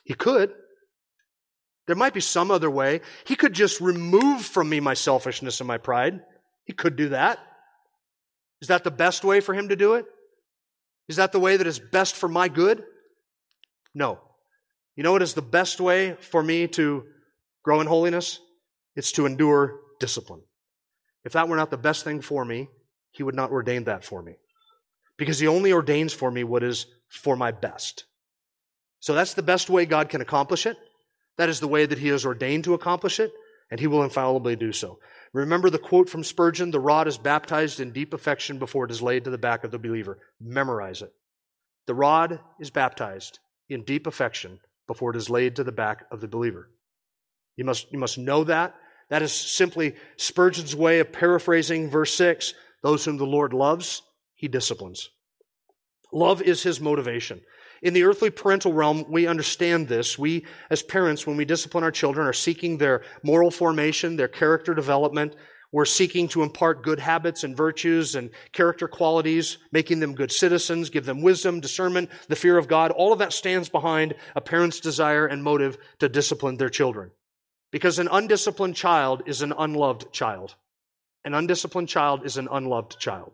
He 0.04 0.14
could. 0.14 0.54
There 1.88 1.96
might 1.96 2.14
be 2.14 2.22
some 2.22 2.52
other 2.52 2.70
way. 2.70 3.02
He 3.26 3.36
could 3.36 3.54
just 3.54 3.82
remove 3.82 4.44
from 4.44 4.70
me 4.70 4.82
my 4.82 4.94
selfishness 4.94 5.62
and 5.62 5.68
my 5.68 5.80
pride. 5.80 6.22
He 6.66 6.74
could 6.74 6.96
do 6.96 7.10
that. 7.10 7.40
Is 8.62 8.68
that 8.68 8.84
the 8.84 8.92
best 8.92 9.24
way 9.24 9.40
for 9.40 9.56
him 9.56 9.70
to 9.70 9.76
do 9.76 9.96
it? 9.96 10.06
Is 11.08 11.16
that 11.16 11.32
the 11.32 11.40
way 11.40 11.58
that 11.58 11.68
is 11.68 11.80
best 11.80 12.16
for 12.16 12.28
my 12.28 12.48
good? 12.48 12.84
No. 13.94 14.20
You 14.96 15.04
know 15.04 15.12
what 15.12 15.22
is 15.22 15.34
the 15.34 15.42
best 15.42 15.80
way 15.80 16.14
for 16.20 16.44
me 16.44 16.68
to 16.70 17.06
grow 17.64 17.82
in 17.82 17.88
holiness? 17.88 18.40
It's 18.96 19.12
to 19.14 19.26
endure 19.26 19.80
discipline. 20.00 20.42
If 21.24 21.34
that 21.34 21.48
were 21.48 21.56
not 21.56 21.72
the 21.72 21.78
best 21.78 22.04
thing 22.04 22.22
for 22.22 22.44
me, 22.44 22.70
he 23.12 23.24
would 23.24 23.36
not 23.36 23.52
ordain 23.52 23.86
that 23.86 24.04
for 24.06 24.22
me. 24.22 24.36
Because 25.18 25.40
He 25.40 25.48
only 25.48 25.74
ordains 25.74 26.14
for 26.14 26.30
me 26.30 26.44
what 26.44 26.64
is 26.64 26.86
for 27.10 27.36
my 27.36 27.52
best. 27.52 28.06
So 29.00 29.14
that's 29.14 29.34
the 29.34 29.44
best 29.44 29.70
way 29.70 29.86
God 29.86 30.10
can 30.10 30.22
accomplish 30.22 30.66
it. 30.66 30.78
That 31.38 31.50
is 31.50 31.60
the 31.60 31.68
way 31.68 31.86
that 31.86 31.98
He 31.98 32.10
has 32.10 32.26
ordained 32.26 32.64
to 32.66 32.74
accomplish 32.74 33.20
it, 33.20 33.32
and 33.72 33.80
He 33.80 33.88
will 33.88 34.04
infallibly 34.04 34.56
do 34.56 34.72
so. 34.72 35.00
Remember 35.34 35.70
the 35.70 35.78
quote 35.78 36.10
from 36.10 36.24
Spurgeon 36.24 36.72
the 36.72 36.80
rod 36.80 37.08
is 37.08 37.18
baptized 37.18 37.80
in 37.80 37.92
deep 37.92 38.14
affection 38.14 38.60
before 38.60 38.86
it 38.86 38.92
is 38.92 39.02
laid 39.02 39.24
to 39.26 39.30
the 39.30 39.38
back 39.38 39.64
of 39.64 39.72
the 39.72 39.80
believer. 39.80 40.20
Memorize 40.40 41.02
it. 41.02 41.14
The 41.86 41.96
rod 41.96 42.40
is 42.60 42.70
baptized 42.70 43.40
in 43.70 43.84
deep 43.84 44.08
affection 44.08 44.60
before 44.88 45.12
it 45.12 45.18
is 45.18 45.30
laid 45.30 45.56
to 45.58 45.64
the 45.64 45.72
back 45.72 46.06
of 46.12 46.22
the 46.22 46.28
believer. 46.28 46.70
You 47.56 47.66
must, 47.66 47.92
you 47.92 48.00
must 48.00 48.18
know 48.18 48.44
that. 48.46 48.76
That 49.10 49.22
is 49.22 49.34
simply 49.34 49.96
Spurgeon's 50.18 50.76
way 50.76 51.00
of 51.00 51.12
paraphrasing 51.12 51.90
verse 51.90 52.14
6 52.16 52.54
those 52.84 53.04
whom 53.04 53.18
the 53.18 53.26
Lord 53.26 53.54
loves, 53.54 54.04
he 54.36 54.48
disciplines. 54.48 55.10
Love 56.14 56.42
is 56.42 56.64
his 56.64 56.80
motivation. 56.80 57.42
In 57.82 57.94
the 57.94 58.04
earthly 58.04 58.30
parental 58.30 58.74
realm, 58.74 59.06
we 59.10 59.28
understand 59.28 59.88
this. 59.88 60.18
We, 60.18 60.46
as 60.70 60.82
parents, 60.82 61.28
when 61.28 61.38
we 61.38 61.46
discipline 61.46 61.84
our 61.84 61.92
children, 61.92 62.28
are 62.28 62.34
seeking 62.34 62.78
their 62.78 63.04
moral 63.24 63.52
formation, 63.52 64.16
their 64.16 64.28
character 64.28 64.74
development. 64.74 65.36
We're 65.72 65.86
seeking 65.86 66.30
to 66.30 66.44
impart 66.44 66.84
good 66.84 67.00
habits 67.00 67.44
and 67.44 67.56
virtues 67.56 68.16
and 68.16 68.30
character 68.54 68.88
qualities, 68.88 69.58
making 69.72 70.00
them 70.00 70.16
good 70.16 70.32
citizens, 70.32 70.90
give 70.90 71.06
them 71.06 71.22
wisdom, 71.22 71.60
discernment, 71.60 72.10
the 72.30 72.36
fear 72.36 72.58
of 72.58 72.68
God. 72.68 72.92
All 72.92 73.12
of 73.12 73.20
that 73.20 73.34
stands 73.34 73.70
behind 73.70 74.16
a 74.36 74.42
parent's 74.42 74.80
desire 74.80 75.28
and 75.28 75.44
motive 75.44 75.78
to 76.00 76.10
discipline 76.10 76.58
their 76.58 76.70
children. 76.70 77.12
Because 77.72 78.00
an 78.00 78.08
undisciplined 78.10 78.76
child 78.76 79.24
is 79.26 79.42
an 79.42 79.54
unloved 79.58 80.12
child. 80.14 80.56
An 81.26 81.34
undisciplined 81.34 81.90
child 81.90 82.26
is 82.26 82.38
an 82.38 82.48
unloved 82.50 82.98
child. 82.98 83.34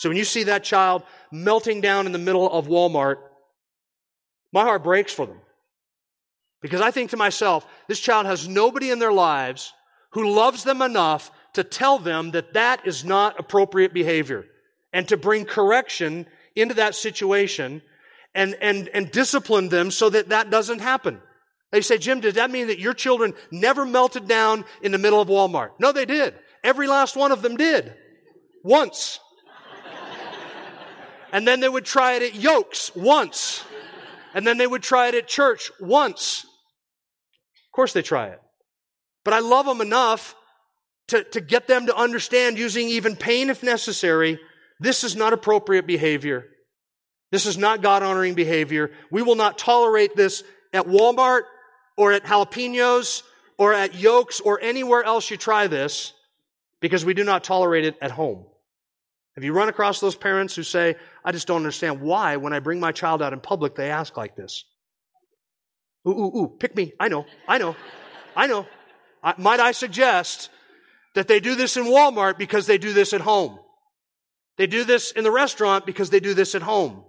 So 0.00 0.08
when 0.08 0.16
you 0.16 0.24
see 0.24 0.44
that 0.44 0.64
child 0.64 1.02
melting 1.30 1.82
down 1.82 2.06
in 2.06 2.12
the 2.12 2.18
middle 2.18 2.50
of 2.50 2.68
Walmart, 2.68 3.16
my 4.50 4.62
heart 4.62 4.82
breaks 4.82 5.12
for 5.12 5.26
them. 5.26 5.38
Because 6.62 6.80
I 6.80 6.90
think 6.90 7.10
to 7.10 7.18
myself, 7.18 7.66
this 7.86 8.00
child 8.00 8.24
has 8.24 8.48
nobody 8.48 8.90
in 8.90 8.98
their 8.98 9.12
lives 9.12 9.74
who 10.12 10.34
loves 10.34 10.64
them 10.64 10.80
enough 10.80 11.30
to 11.52 11.64
tell 11.64 11.98
them 11.98 12.30
that 12.30 12.54
that 12.54 12.86
is 12.86 13.04
not 13.04 13.38
appropriate 13.38 13.92
behavior 13.92 14.46
and 14.90 15.06
to 15.08 15.18
bring 15.18 15.44
correction 15.44 16.26
into 16.56 16.76
that 16.76 16.94
situation 16.94 17.82
and, 18.34 18.56
and, 18.62 18.88
and 18.94 19.10
discipline 19.10 19.68
them 19.68 19.90
so 19.90 20.08
that 20.08 20.30
that 20.30 20.48
doesn't 20.48 20.78
happen. 20.78 21.20
They 21.72 21.82
say, 21.82 21.98
Jim, 21.98 22.20
does 22.20 22.34
that 22.34 22.50
mean 22.50 22.68
that 22.68 22.78
your 22.78 22.94
children 22.94 23.34
never 23.50 23.84
melted 23.84 24.26
down 24.26 24.64
in 24.80 24.92
the 24.92 24.98
middle 24.98 25.20
of 25.20 25.28
Walmart? 25.28 25.72
No, 25.78 25.92
they 25.92 26.06
did. 26.06 26.36
Every 26.64 26.88
last 26.88 27.16
one 27.16 27.32
of 27.32 27.42
them 27.42 27.58
did. 27.58 27.92
Once. 28.64 29.20
And 31.32 31.46
then 31.46 31.60
they 31.60 31.68
would 31.68 31.84
try 31.84 32.14
it 32.14 32.22
at 32.22 32.34
Yokes 32.34 32.94
once. 32.94 33.64
And 34.34 34.46
then 34.46 34.58
they 34.58 34.66
would 34.66 34.82
try 34.82 35.08
it 35.08 35.14
at 35.14 35.28
church 35.28 35.70
once. 35.80 36.44
Of 36.44 37.72
course 37.72 37.92
they 37.92 38.02
try 38.02 38.28
it. 38.28 38.40
But 39.24 39.34
I 39.34 39.40
love 39.40 39.66
them 39.66 39.80
enough 39.80 40.34
to, 41.08 41.24
to 41.24 41.40
get 41.40 41.66
them 41.66 41.86
to 41.86 41.96
understand 41.96 42.58
using 42.58 42.88
even 42.88 43.16
pain 43.16 43.50
if 43.50 43.62
necessary, 43.62 44.38
this 44.78 45.04
is 45.04 45.16
not 45.16 45.32
appropriate 45.32 45.86
behavior. 45.86 46.46
This 47.30 47.46
is 47.46 47.58
not 47.58 47.82
God 47.82 48.02
honoring 48.02 48.34
behavior. 48.34 48.90
We 49.10 49.22
will 49.22 49.36
not 49.36 49.58
tolerate 49.58 50.16
this 50.16 50.42
at 50.72 50.86
Walmart 50.86 51.42
or 51.96 52.12
at 52.12 52.24
jalapenos 52.24 53.22
or 53.58 53.72
at 53.72 53.94
Yokes 53.94 54.40
or 54.40 54.60
anywhere 54.60 55.04
else 55.04 55.30
you 55.30 55.36
try 55.36 55.66
this 55.66 56.12
because 56.80 57.04
we 57.04 57.14
do 57.14 57.24
not 57.24 57.44
tolerate 57.44 57.84
it 57.84 57.96
at 58.00 58.10
home. 58.10 58.46
Have 59.34 59.44
you 59.44 59.52
run 59.52 59.68
across 59.68 60.00
those 60.00 60.16
parents 60.16 60.56
who 60.56 60.62
say, 60.62 60.96
I 61.24 61.32
just 61.32 61.46
don't 61.46 61.58
understand 61.58 62.00
why 62.00 62.36
when 62.36 62.52
I 62.52 62.58
bring 62.58 62.80
my 62.80 62.92
child 62.92 63.22
out 63.22 63.32
in 63.32 63.40
public, 63.40 63.74
they 63.74 63.90
ask 63.90 64.16
like 64.16 64.36
this? 64.36 64.64
Ooh, 66.06 66.10
ooh, 66.10 66.38
ooh, 66.38 66.56
pick 66.58 66.74
me. 66.74 66.92
I 66.98 67.08
know, 67.08 67.26
I 67.46 67.58
know, 67.58 67.76
I 68.34 68.46
know. 68.46 68.66
I, 69.22 69.34
might 69.36 69.60
I 69.60 69.72
suggest 69.72 70.50
that 71.14 71.28
they 71.28 71.40
do 71.40 71.54
this 71.54 71.76
in 71.76 71.84
Walmart 71.84 72.38
because 72.38 72.66
they 72.66 72.78
do 72.78 72.92
this 72.92 73.12
at 73.12 73.20
home? 73.20 73.58
They 74.56 74.66
do 74.66 74.84
this 74.84 75.12
in 75.12 75.24
the 75.24 75.30
restaurant 75.30 75.86
because 75.86 76.10
they 76.10 76.20
do 76.20 76.34
this 76.34 76.54
at 76.54 76.62
home. 76.62 77.04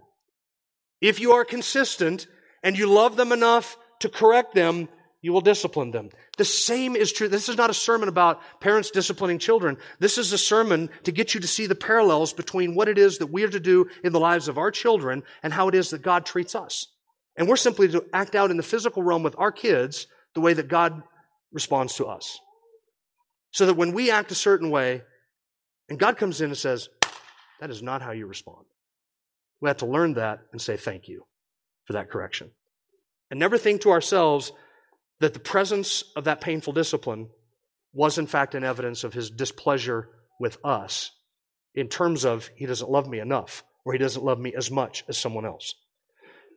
If 1.00 1.20
you 1.20 1.34
are 1.34 1.46
consistent 1.46 2.28
and 2.64 2.78
you 2.78 2.86
love 2.86 3.16
them 3.16 3.32
enough 3.32 3.78
to 4.00 4.10
correct 4.10 4.54
them, 4.54 4.90
you 5.22 5.32
will 5.34 5.42
discipline 5.42 5.92
them. 5.92 6.10
The 6.38 6.46
same 6.46 6.96
is 6.96 7.14
true. 7.14 7.28
This 7.28 7.48
is 7.48 7.58
not 7.58 7.70
a 7.70 7.76
sermon 7.76 8.10
about 8.10 8.42
parents 8.60 8.90
disciplining 8.90 9.38
children. 9.38 9.78
This 10.00 10.18
is 10.18 10.34
a 10.34 10.38
sermon 10.38 10.90
to 11.04 11.12
get 11.12 11.34
you 11.34 11.42
to 11.42 11.48
see 11.48 11.68
the 11.68 11.76
parallels 11.76 12.34
between 12.34 12.74
what 12.74 12.88
it 12.88 12.98
is 12.98 13.20
that 13.20 13.28
we 13.28 13.44
are 13.44 13.50
to 13.50 13.60
do 13.60 13.88
in 14.04 14.14
the 14.14 14.20
lives 14.20 14.48
of 14.48 14.58
our 14.58 14.72
children 14.72 15.24
and 15.44 15.54
how 15.54 15.68
it 15.68 15.76
is 15.76 15.92
that 15.92 16.02
God 16.02 16.26
treats 16.26 16.56
us. 16.56 16.88
And 17.38 17.48
we're 17.48 17.56
simply 17.56 17.88
to 17.90 18.06
act 18.14 18.36
out 18.36 18.52
in 18.52 18.58
the 18.58 18.64
physical 18.64 19.04
realm 19.04 19.22
with 19.24 19.36
our 19.38 19.52
kids 19.52 20.08
the 20.34 20.42
way 20.42 20.54
that 20.54 20.68
God 20.68 21.04
responds 21.52 21.96
to 21.96 22.06
us. 22.06 22.40
So 23.52 23.68
that 23.68 23.76
when 23.76 23.94
we 23.94 24.10
act 24.10 24.32
a 24.32 24.36
certain 24.36 24.72
way 24.72 25.04
and 25.88 26.00
God 26.00 26.18
comes 26.18 26.42
in 26.42 26.50
and 26.50 26.58
says, 26.58 26.90
that 27.60 27.70
is 27.70 27.84
not 27.84 28.02
how 28.02 28.12
you 28.12 28.26
respond. 28.26 28.66
We 29.60 29.70
have 29.70 29.78
to 29.78 29.86
learn 29.86 30.16
that 30.16 30.40
and 30.52 30.60
say 30.60 30.78
thank 30.78 31.08
you 31.08 31.26
for 31.86 31.94
that 31.94 32.10
correction. 32.10 32.50
And 33.30 33.40
never 33.40 33.58
think 33.58 33.82
to 33.82 33.92
ourselves, 33.92 34.52
that 35.22 35.36
the 35.36 35.40
presence 35.40 36.04
of 36.16 36.24
that 36.24 36.42
painful 36.42 36.74
discipline 36.74 37.30
was, 37.94 38.18
in 38.18 38.26
fact, 38.26 38.56
an 38.56 38.64
evidence 38.64 39.04
of 39.04 39.14
his 39.14 39.30
displeasure 39.30 40.10
with 40.40 40.58
us 40.66 41.12
in 41.76 41.88
terms 41.88 42.26
of 42.26 42.50
he 42.56 42.66
doesn't 42.66 42.90
love 42.90 43.08
me 43.08 43.20
enough 43.20 43.64
or 43.86 43.94
he 43.94 44.00
doesn't 44.00 44.26
love 44.26 44.40
me 44.40 44.54
as 44.56 44.72
much 44.72 45.04
as 45.08 45.18
someone 45.18 45.46
else. 45.46 45.76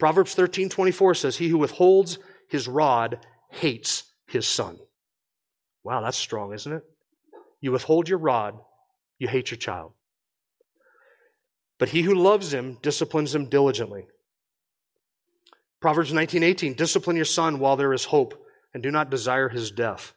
Proverbs 0.01 0.35
13 0.35 0.71
24 0.71 1.15
says, 1.15 1.37
He 1.37 1.49
who 1.49 1.59
withholds 1.59 2.19
his 2.49 2.67
rod 2.67 3.25
hates 3.51 4.05
his 4.27 4.47
son. 4.47 4.79
Wow, 5.85 6.01
that's 6.01 6.17
strong, 6.17 6.55
isn't 6.55 6.73
it? 6.73 6.83
You 7.61 7.71
withhold 7.71 8.09
your 8.09 8.19
rod, 8.19 8.59
you 9.19 9.29
hate 9.29 9.51
your 9.51 9.59
child. 9.59 9.93
But 11.79 11.91
he 11.91 12.01
who 12.01 12.15
loves 12.15 12.55
him 12.55 12.79
disciplines 12.81 13.35
him 13.35 13.51
diligently. 13.51 14.07
Proverbs 15.81 16.13
19:18 16.13 16.77
Discipline 16.77 17.17
your 17.17 17.27
son 17.27 17.59
while 17.59 17.77
there 17.77 17.93
is 17.93 18.07
hope 18.07 18.41
and 18.75 18.83
do 18.83 18.91
not 18.91 19.11
desire 19.11 19.49
his 19.49 19.71
death. 19.71 20.13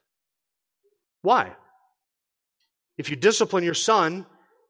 Why? 1.22 1.56
If 2.98 3.10
you 3.10 3.16
discipline 3.16 3.64
your 3.64 3.76
son, 3.76 4.26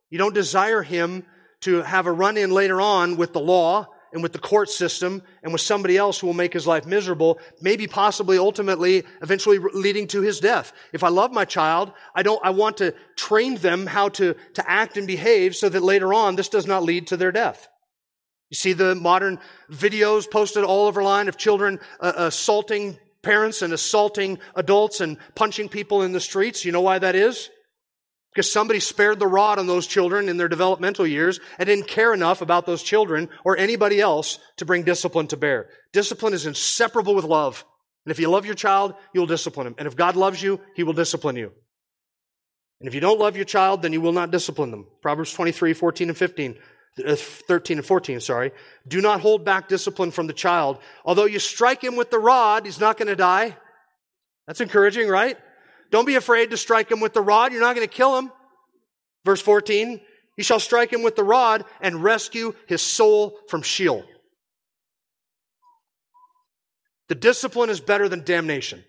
you 0.10 0.18
don't 0.18 0.36
desire 0.36 0.84
him 0.84 1.26
to 1.62 1.82
have 1.82 2.06
a 2.06 2.12
run 2.12 2.38
in 2.38 2.52
later 2.52 2.80
on 2.80 3.18
with 3.18 3.34
the 3.34 3.40
law 3.40 3.88
and 4.14 4.24
with 4.24 4.32
the 4.32 4.40
court 4.40 4.70
system 4.70 5.22
and 5.44 5.52
with 5.52 5.62
somebody 5.62 5.98
else 5.98 6.20
who 6.20 6.28
will 6.28 6.34
make 6.34 6.54
his 6.54 6.68
life 6.68 6.86
miserable, 6.86 7.40
maybe 7.62 7.88
possibly 7.88 8.38
ultimately 8.38 9.04
eventually 9.22 9.60
leading 9.74 10.08
to 10.08 10.22
his 10.22 10.40
death. 10.40 10.72
If 10.94 11.04
I 11.04 11.10
love 11.10 11.32
my 11.32 11.46
child, 11.46 11.92
I 12.16 12.24
don't, 12.24 12.44
I 12.44 12.52
want 12.52 12.78
to 12.78 12.94
train 13.16 13.56
them 13.56 13.86
how 13.86 14.10
to, 14.10 14.36
to 14.54 14.70
act 14.70 14.98
and 14.98 15.08
behave 15.08 15.56
so 15.56 15.68
that 15.70 15.84
later 15.84 16.14
on 16.14 16.36
this 16.36 16.50
does 16.50 16.68
not 16.68 16.84
lead 16.84 17.08
to 17.08 17.18
their 17.18 17.32
death. 17.32 17.68
You 18.50 18.56
see 18.56 18.74
the 18.74 18.96
modern 18.96 19.40
videos 19.70 20.30
posted 20.30 20.64
all 20.64 20.88
over 20.88 21.04
line 21.04 21.28
of 21.28 21.38
children 21.38 21.80
uh, 22.00 22.14
assaulting 22.16 22.98
parents 23.28 23.62
and 23.62 23.74
assaulting 23.74 24.40
adults 24.56 25.02
and 25.02 25.18
punching 25.36 25.68
people 25.68 26.02
in 26.02 26.14
the 26.14 26.22
streets. 26.22 26.64
You 26.64 26.72
know 26.72 26.80
why 26.80 26.98
that 26.98 27.14
is? 27.14 27.50
Because 28.34 28.50
somebody 28.50 28.80
spared 28.80 29.20
the 29.20 29.28
rod 29.28 29.60
on 29.60 29.68
those 29.68 29.86
children 29.86 30.30
in 30.30 30.38
their 30.38 30.48
developmental 30.48 31.06
years 31.06 31.42
and 31.60 31.68
didn't 31.68 31.90
care 31.90 32.14
enough 32.14 32.42
about 32.42 32.66
those 32.66 32.82
children 32.82 33.28
or 33.44 33.58
anybody 33.58 34.00
else 34.00 34.40
to 34.58 34.66
bring 34.66 34.84
discipline 34.84 35.28
to 35.28 35.36
bear. 35.36 35.70
Discipline 35.92 36.34
is 36.34 36.46
inseparable 36.46 37.16
with 37.16 37.26
love. 37.26 37.66
And 38.06 38.12
if 38.14 38.20
you 38.20 38.30
love 38.30 38.46
your 38.46 38.56
child, 38.56 38.94
you'll 39.14 39.28
discipline 39.28 39.68
him. 39.68 39.76
And 39.78 39.90
if 39.90 39.98
God 39.98 40.16
loves 40.16 40.42
you, 40.42 40.62
he 40.74 40.84
will 40.84 40.94
discipline 40.94 41.36
you. 41.36 41.52
And 42.80 42.88
if 42.88 42.94
you 42.94 43.02
don't 43.02 43.20
love 43.20 43.36
your 43.36 43.44
child, 43.44 43.82
then 43.82 43.92
you 43.92 44.00
will 44.00 44.14
not 44.14 44.32
discipline 44.32 44.72
them. 44.72 44.88
Proverbs 45.02 45.34
23, 45.34 45.74
14 45.74 46.08
and 46.08 46.18
15. 46.18 46.56
Uh, 47.06 47.16
13 47.16 47.78
and 47.78 47.86
14, 47.86 48.20
sorry. 48.20 48.52
Do 48.88 49.02
not 49.02 49.22
hold 49.22 49.46
back 49.46 49.68
discipline 49.68 50.12
from 50.12 50.28
the 50.28 50.34
child. 50.34 50.80
Although 51.06 51.26
you 51.26 51.40
strike 51.40 51.84
him 51.84 51.96
with 51.96 52.10
the 52.10 52.20
rod, 52.20 52.66
he's 52.66 52.80
not 52.80 52.98
going 52.98 53.08
to 53.08 53.16
die. 53.16 53.56
That's 54.48 54.62
encouraging, 54.62 55.08
right? 55.08 55.38
Don't 55.92 56.06
be 56.06 56.16
afraid 56.16 56.50
to 56.52 56.58
strike 56.58 56.92
him 56.92 57.00
with 57.00 57.14
the 57.14 57.22
rod. 57.22 57.52
You're 57.52 57.62
not 57.62 57.76
going 57.76 57.88
to 57.88 57.94
kill 57.94 58.18
him. 58.18 58.32
Verse 59.26 59.42
14, 59.42 60.00
you 60.38 60.44
shall 60.44 60.60
strike 60.60 60.92
him 60.92 61.04
with 61.04 61.16
the 61.16 61.24
rod 61.24 61.66
and 61.82 62.04
rescue 62.04 62.54
his 62.68 62.82
soul 62.82 63.38
from 63.50 63.62
Sheol. 63.62 64.04
The 67.10 67.16
discipline 67.16 67.70
is 67.70 67.80
better 67.80 68.10
than 68.10 68.24
damnation. 68.24 68.84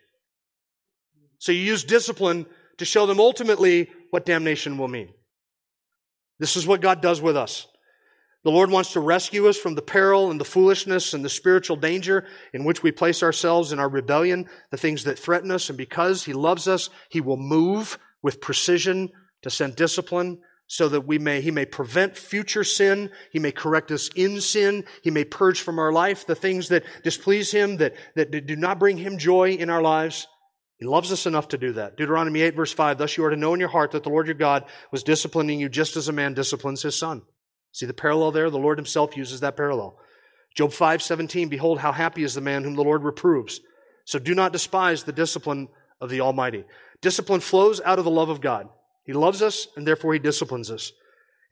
So 1.39 1.53
you 1.53 1.61
use 1.61 1.85
discipline 1.85 2.47
to 2.79 2.85
show 2.85 3.07
them 3.07 3.21
ultimately 3.21 3.91
what 4.11 4.27
damnation 4.27 4.79
will 4.79 4.89
mean. 4.89 5.09
This 6.39 6.57
is 6.57 6.67
what 6.67 6.81
God 6.81 7.01
does 7.01 7.21
with 7.21 7.37
us. 7.37 7.67
The 8.45 8.51
Lord 8.51 8.71
wants 8.71 8.93
to 8.93 9.01
rescue 9.01 9.49
us 9.49 9.57
from 9.57 9.75
the 9.75 9.83
peril 9.83 10.31
and 10.31 10.41
the 10.41 10.45
foolishness 10.45 11.13
and 11.13 11.25
the 11.25 11.29
spiritual 11.29 11.77
danger 11.77 12.25
in 12.53 12.65
which 12.65 12.83
we 12.83 12.93
place 12.93 13.23
ourselves 13.23 13.73
in 13.73 13.79
our 13.79 13.89
rebellion, 13.89 14.47
the 14.71 14.77
things 14.77 15.05
that 15.05 15.19
threaten 15.19 15.51
us. 15.51 15.69
And 15.69 15.77
because 15.77 16.25
He 16.25 16.33
loves 16.33 16.69
us, 16.69 16.89
He 17.11 17.21
will 17.21 17.37
move 17.37 17.99
with 18.23 18.41
precision 18.41 19.11
to 19.43 19.51
send 19.51 19.75
discipline 19.75 20.39
so 20.69 20.89
that 20.89 21.07
we 21.07 21.19
may, 21.19 21.41
He 21.41 21.51
may 21.51 21.65
prevent 21.65 22.17
future 22.17 22.63
sin. 22.63 23.11
He 23.33 23.41
may 23.41 23.51
correct 23.51 23.91
us 23.91 24.09
in 24.15 24.41
sin. 24.41 24.85
He 25.03 25.11
may 25.11 25.25
purge 25.25 25.61
from 25.61 25.81
our 25.81 25.93
life 25.93 26.25
the 26.25 26.37
things 26.37 26.69
that 26.69 26.85
displease 27.03 27.51
Him, 27.51 27.79
that, 27.79 27.95
that 28.15 28.31
do 28.31 28.55
not 28.55 28.79
bring 28.79 28.99
Him 28.99 29.19
joy 29.19 29.53
in 29.53 29.69
our 29.69 29.83
lives. 29.83 30.29
He 30.79 30.87
loves 30.87 31.11
us 31.11 31.27
enough 31.27 31.49
to 31.49 31.59
do 31.59 31.73
that. 31.73 31.97
Deuteronomy 31.97 32.43
8 32.43 32.55
verse 32.55 32.73
5, 32.73 32.99
thus 32.99 33.17
you 33.17 33.25
are 33.25 33.31
to 33.31 33.37
know 33.37 33.53
in 33.53 33.59
your 33.59 33.69
heart 33.69 33.91
that 33.93 34.05
the 34.05 34.11
Lord 34.11 34.29
your 34.29 34.35
God 34.35 34.65
was 34.93 35.03
disciplining 35.03 35.59
you 35.59 35.69
just 35.69 35.97
as 35.97 36.07
a 36.07 36.13
man 36.13 36.35
disciplines 36.35 36.83
his 36.83 36.97
son. 36.97 37.23
See 37.79 37.87
the 37.87 37.95
parallel 37.95 38.33
there? 38.33 38.51
The 38.51 38.59
Lord 38.59 38.77
himself 38.77 39.17
uses 39.17 39.39
that 39.39 39.57
parallel. 39.57 39.97
Job 40.57 40.73
5:17 40.73 41.49
Behold 41.49 41.79
how 41.79 41.93
happy 41.93 42.25
is 42.25 42.35
the 42.35 42.41
man 42.41 42.65
whom 42.65 42.75
the 42.75 42.83
Lord 42.83 43.05
reproves. 43.05 43.61
So 44.05 44.19
do 44.19 44.35
not 44.35 44.53
despise 44.53 45.05
the 45.05 45.13
discipline 45.13 45.69
of 46.01 46.11
the 46.11 46.21
Almighty. 46.21 46.65
Discipline 47.03 47.39
flows 47.39 47.81
out 47.83 48.01
of 48.01 48.05
the 48.05 48.11
love 48.11 48.31
of 48.31 48.41
God. 48.41 48.69
He 49.05 49.13
loves 49.13 49.43
us 49.43 49.69
and 49.77 49.87
therefore 49.87 50.13
he 50.13 50.19
disciplines 50.19 50.73
us. 50.73 50.91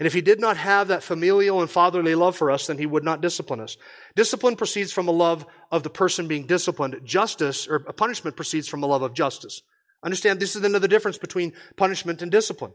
And 0.01 0.07
if 0.09 0.15
he 0.15 0.21
did 0.21 0.41
not 0.41 0.57
have 0.57 0.89
that 0.89 1.05
familial 1.05 1.61
and 1.61 1.71
fatherly 1.71 2.17
love 2.17 2.35
for 2.35 2.51
us, 2.51 2.67
then 2.67 2.77
he 2.77 2.87
would 2.87 3.05
not 3.05 3.21
discipline 3.21 3.61
us. 3.61 3.77
Discipline 4.17 4.57
proceeds 4.57 4.93
from 4.93 5.07
a 5.07 5.13
love 5.13 5.47
of 5.71 5.85
the 5.85 5.91
person 5.91 6.27
being 6.27 6.49
disciplined. 6.49 7.01
Justice 7.05 7.69
or 7.69 7.79
punishment 7.79 8.35
proceeds 8.35 8.67
from 8.67 8.83
a 8.83 8.87
love 8.87 9.03
of 9.03 9.15
justice. 9.15 9.63
Understand 10.03 10.41
this 10.41 10.57
is 10.57 10.65
another 10.65 10.89
difference 10.89 11.19
between 11.19 11.53
punishment 11.77 12.21
and 12.21 12.33
discipline. 12.33 12.73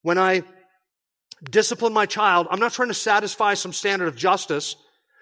When 0.00 0.16
I 0.16 0.44
discipline 1.44 1.92
my 1.92 2.06
child, 2.06 2.46
I'm 2.50 2.60
not 2.60 2.72
trying 2.72 2.88
to 2.88 2.94
satisfy 2.94 3.54
some 3.54 3.72
standard 3.72 4.08
of 4.08 4.16
justice. 4.16 4.76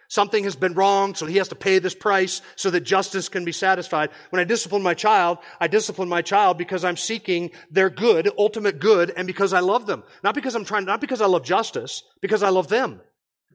Something 0.08 0.44
has 0.44 0.54
been 0.54 0.74
wrong, 0.74 1.16
so 1.16 1.26
he 1.26 1.38
has 1.38 1.48
to 1.48 1.56
pay 1.56 1.80
this 1.80 1.94
price 1.94 2.40
so 2.54 2.70
that 2.70 2.82
justice 2.82 3.28
can 3.28 3.44
be 3.44 3.50
satisfied. 3.50 4.10
When 4.30 4.38
I 4.38 4.44
discipline 4.44 4.82
my 4.82 4.94
child, 4.94 5.38
I 5.60 5.66
discipline 5.66 6.08
my 6.08 6.22
child 6.22 6.58
because 6.58 6.84
I'm 6.84 6.96
seeking 6.96 7.50
their 7.70 7.90
good, 7.90 8.30
ultimate 8.38 8.78
good, 8.78 9.12
and 9.16 9.26
because 9.26 9.52
I 9.52 9.60
love 9.60 9.86
them. 9.86 10.04
Not 10.22 10.36
because 10.36 10.54
I'm 10.54 10.64
trying, 10.64 10.84
not 10.84 11.00
because 11.00 11.20
I 11.20 11.26
love 11.26 11.44
justice, 11.44 12.04
because 12.20 12.44
I 12.44 12.50
love 12.50 12.68
them. 12.68 13.00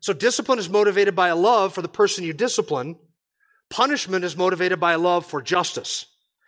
So 0.02 0.12
discipline 0.13 0.60
is 0.60 0.69
motivated 0.69 1.15
by 1.15 1.30
a 1.30 1.36
love 1.36 1.74
for 1.74 1.82
the 1.82 1.88
person 1.88 2.26
you 2.26 2.34
discipline. 2.34 2.97
Punishment 3.69 4.26
is 4.26 4.36
motivated 4.36 4.80
by 4.80 4.91
a 4.91 4.97
love 4.97 5.26
for 5.26 5.41
justice. 5.41 6.06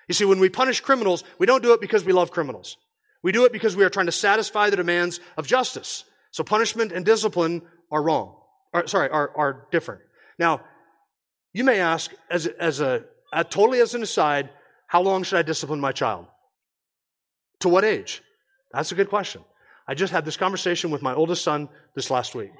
You 0.10 0.13
see, 0.13 0.26
when 0.26 0.39
we 0.39 0.49
punish 0.49 0.82
criminals, 0.82 1.23
we 1.39 1.45
don't 1.45 1.63
do 1.63 1.73
it 1.73 1.80
because 1.80 2.04
we 2.04 2.12
love 2.12 2.32
criminals. 2.32 2.76
We 3.23 3.31
do 3.31 3.45
it 3.45 3.53
because 3.53 3.75
we 3.75 3.83
are 3.83 3.89
trying 3.89 4.05
to 4.07 4.12
satisfy 4.12 4.69
the 4.69 4.75
demands 4.75 5.19
of 5.38 5.47
justice. 5.47 6.03
So 6.31 6.43
punishment 6.43 6.91
and 6.91 7.05
discipline 7.05 7.62
are 7.91 8.03
wrong. 8.03 8.36
Or, 8.73 8.86
sorry, 8.88 9.09
are, 9.09 9.31
are 9.36 9.67
different. 9.71 10.01
Now, 10.38 10.62
you 11.53 11.63
may 11.63 11.79
ask, 11.79 12.12
as, 12.29 12.47
as 12.47 12.81
a, 12.81 13.05
uh, 13.31 13.43
totally 13.43 13.79
as 13.79 13.95
an 13.95 14.03
aside, 14.03 14.49
how 14.88 15.01
long 15.01 15.23
should 15.23 15.38
I 15.38 15.43
discipline 15.43 15.79
my 15.79 15.91
child? 15.91 16.25
To 17.62 17.69
what 17.69 17.86
age? 17.86 18.21
That's 18.71 18.91
a 18.91 18.95
good 18.95 19.09
question. 19.09 19.43
I 19.88 19.93
just 19.93 20.12
had 20.12 20.25
this 20.25 20.38
conversation 20.38 20.91
with 20.91 21.01
my 21.01 21.13
oldest 21.13 21.43
son 21.43 21.69
this 21.95 22.09
last 22.09 22.36
week. 22.36 22.51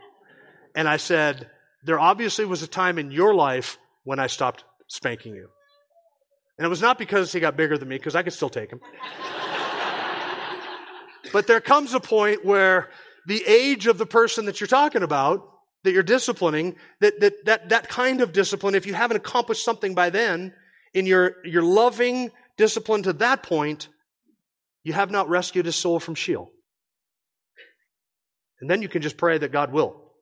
And 0.76 0.88
I 0.88 0.98
said, 0.98 1.50
there 1.84 2.00
obviously 2.00 2.46
was 2.46 2.64
a 2.64 2.68
time 2.68 2.98
in 2.98 3.12
your 3.12 3.34
life 3.34 3.78
when 4.04 4.20
I 4.20 4.28
stopped 4.28 4.64
spanking 4.88 5.36
you. 5.36 5.50
And 6.58 6.66
it 6.66 6.70
was 6.70 6.82
not 6.82 6.98
because 6.98 7.34
he 7.34 7.40
got 7.40 7.58
bigger 7.58 7.78
than 7.78 7.88
me, 7.88 7.98
because 7.98 8.16
I 8.16 8.24
could 8.24 8.34
still 8.34 8.50
take 8.50 8.72
him. 8.72 8.80
But 11.34 11.48
there 11.48 11.60
comes 11.60 11.94
a 11.94 12.00
point 12.00 12.46
where 12.46 12.90
the 13.26 13.44
age 13.46 13.88
of 13.88 13.98
the 13.98 14.06
person 14.06 14.46
that 14.46 14.62
you're 14.62 14.68
talking 14.68 15.04
about, 15.04 15.42
that 15.84 15.92
you're 15.92 16.04
disciplining, 16.04 16.76
that, 17.02 17.20
that, 17.20 17.34
that, 17.46 17.70
that 17.70 17.90
kind 17.90 18.22
of 18.22 18.32
discipline, 18.32 18.76
if 18.76 18.86
you 18.86 18.94
haven't 18.94 19.18
accomplished 19.18 19.66
something 19.66 19.96
by 19.96 20.12
then, 20.12 20.54
in 20.94 21.06
your, 21.08 21.38
your 21.44 21.64
loving 21.64 22.32
discipline 22.56 23.04
to 23.04 23.14
that 23.14 23.44
point, 23.44 23.90
you 24.84 24.94
have 24.94 25.10
not 25.10 25.28
rescued 25.28 25.66
his 25.66 25.76
soul 25.76 26.00
from 26.00 26.16
Sheol. 26.16 26.52
And 28.62 28.70
then 28.70 28.82
you 28.82 28.88
can 28.88 29.02
just 29.02 29.18
pray 29.18 29.38
that 29.38 29.52
God 29.52 29.74
will. 29.74 30.14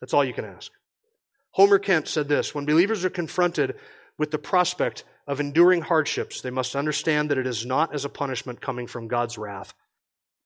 That's 0.00 0.12
all 0.12 0.24
you 0.24 0.34
can 0.34 0.44
ask. 0.44 0.70
Homer 1.52 1.78
Kent 1.78 2.06
said 2.06 2.28
this 2.28 2.54
When 2.54 2.66
believers 2.66 3.04
are 3.04 3.10
confronted 3.10 3.76
with 4.18 4.30
the 4.30 4.38
prospect 4.38 5.04
of 5.26 5.40
enduring 5.40 5.80
hardships, 5.80 6.42
they 6.42 6.50
must 6.50 6.76
understand 6.76 7.30
that 7.30 7.38
it 7.38 7.46
is 7.46 7.64
not 7.64 7.94
as 7.94 8.04
a 8.04 8.10
punishment 8.10 8.60
coming 8.60 8.86
from 8.86 9.08
God's 9.08 9.38
wrath, 9.38 9.72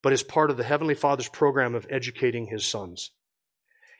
but 0.01 0.13
is 0.13 0.23
part 0.23 0.49
of 0.49 0.57
the 0.57 0.63
Heavenly 0.63 0.95
Father's 0.95 1.29
program 1.29 1.75
of 1.75 1.87
educating 1.89 2.47
His 2.47 2.65
sons. 2.65 3.11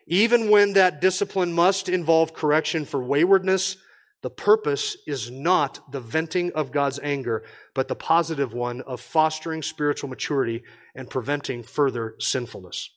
Even 0.08 0.50
when 0.50 0.74
that 0.74 1.02
discipline 1.02 1.54
must 1.54 1.88
involve 1.88 2.34
correction 2.34 2.86
for 2.86 3.04
waywardness, 3.04 3.78
the 4.22 4.30
purpose 4.30 4.98
is 5.08 5.32
not 5.32 5.92
the 5.92 6.00
venting 6.00 6.52
of 6.54 6.72
God's 6.72 7.00
anger, 7.02 7.44
but 7.74 7.88
the 7.88 7.96
positive 7.96 8.54
one 8.54 8.82
of 8.82 9.02
fostering 9.02 9.64
spiritual 9.64 10.10
maturity 10.10 10.64
and 10.96 11.10
preventing 11.10 11.64
further 11.64 12.16
sinfulness. 12.20 12.92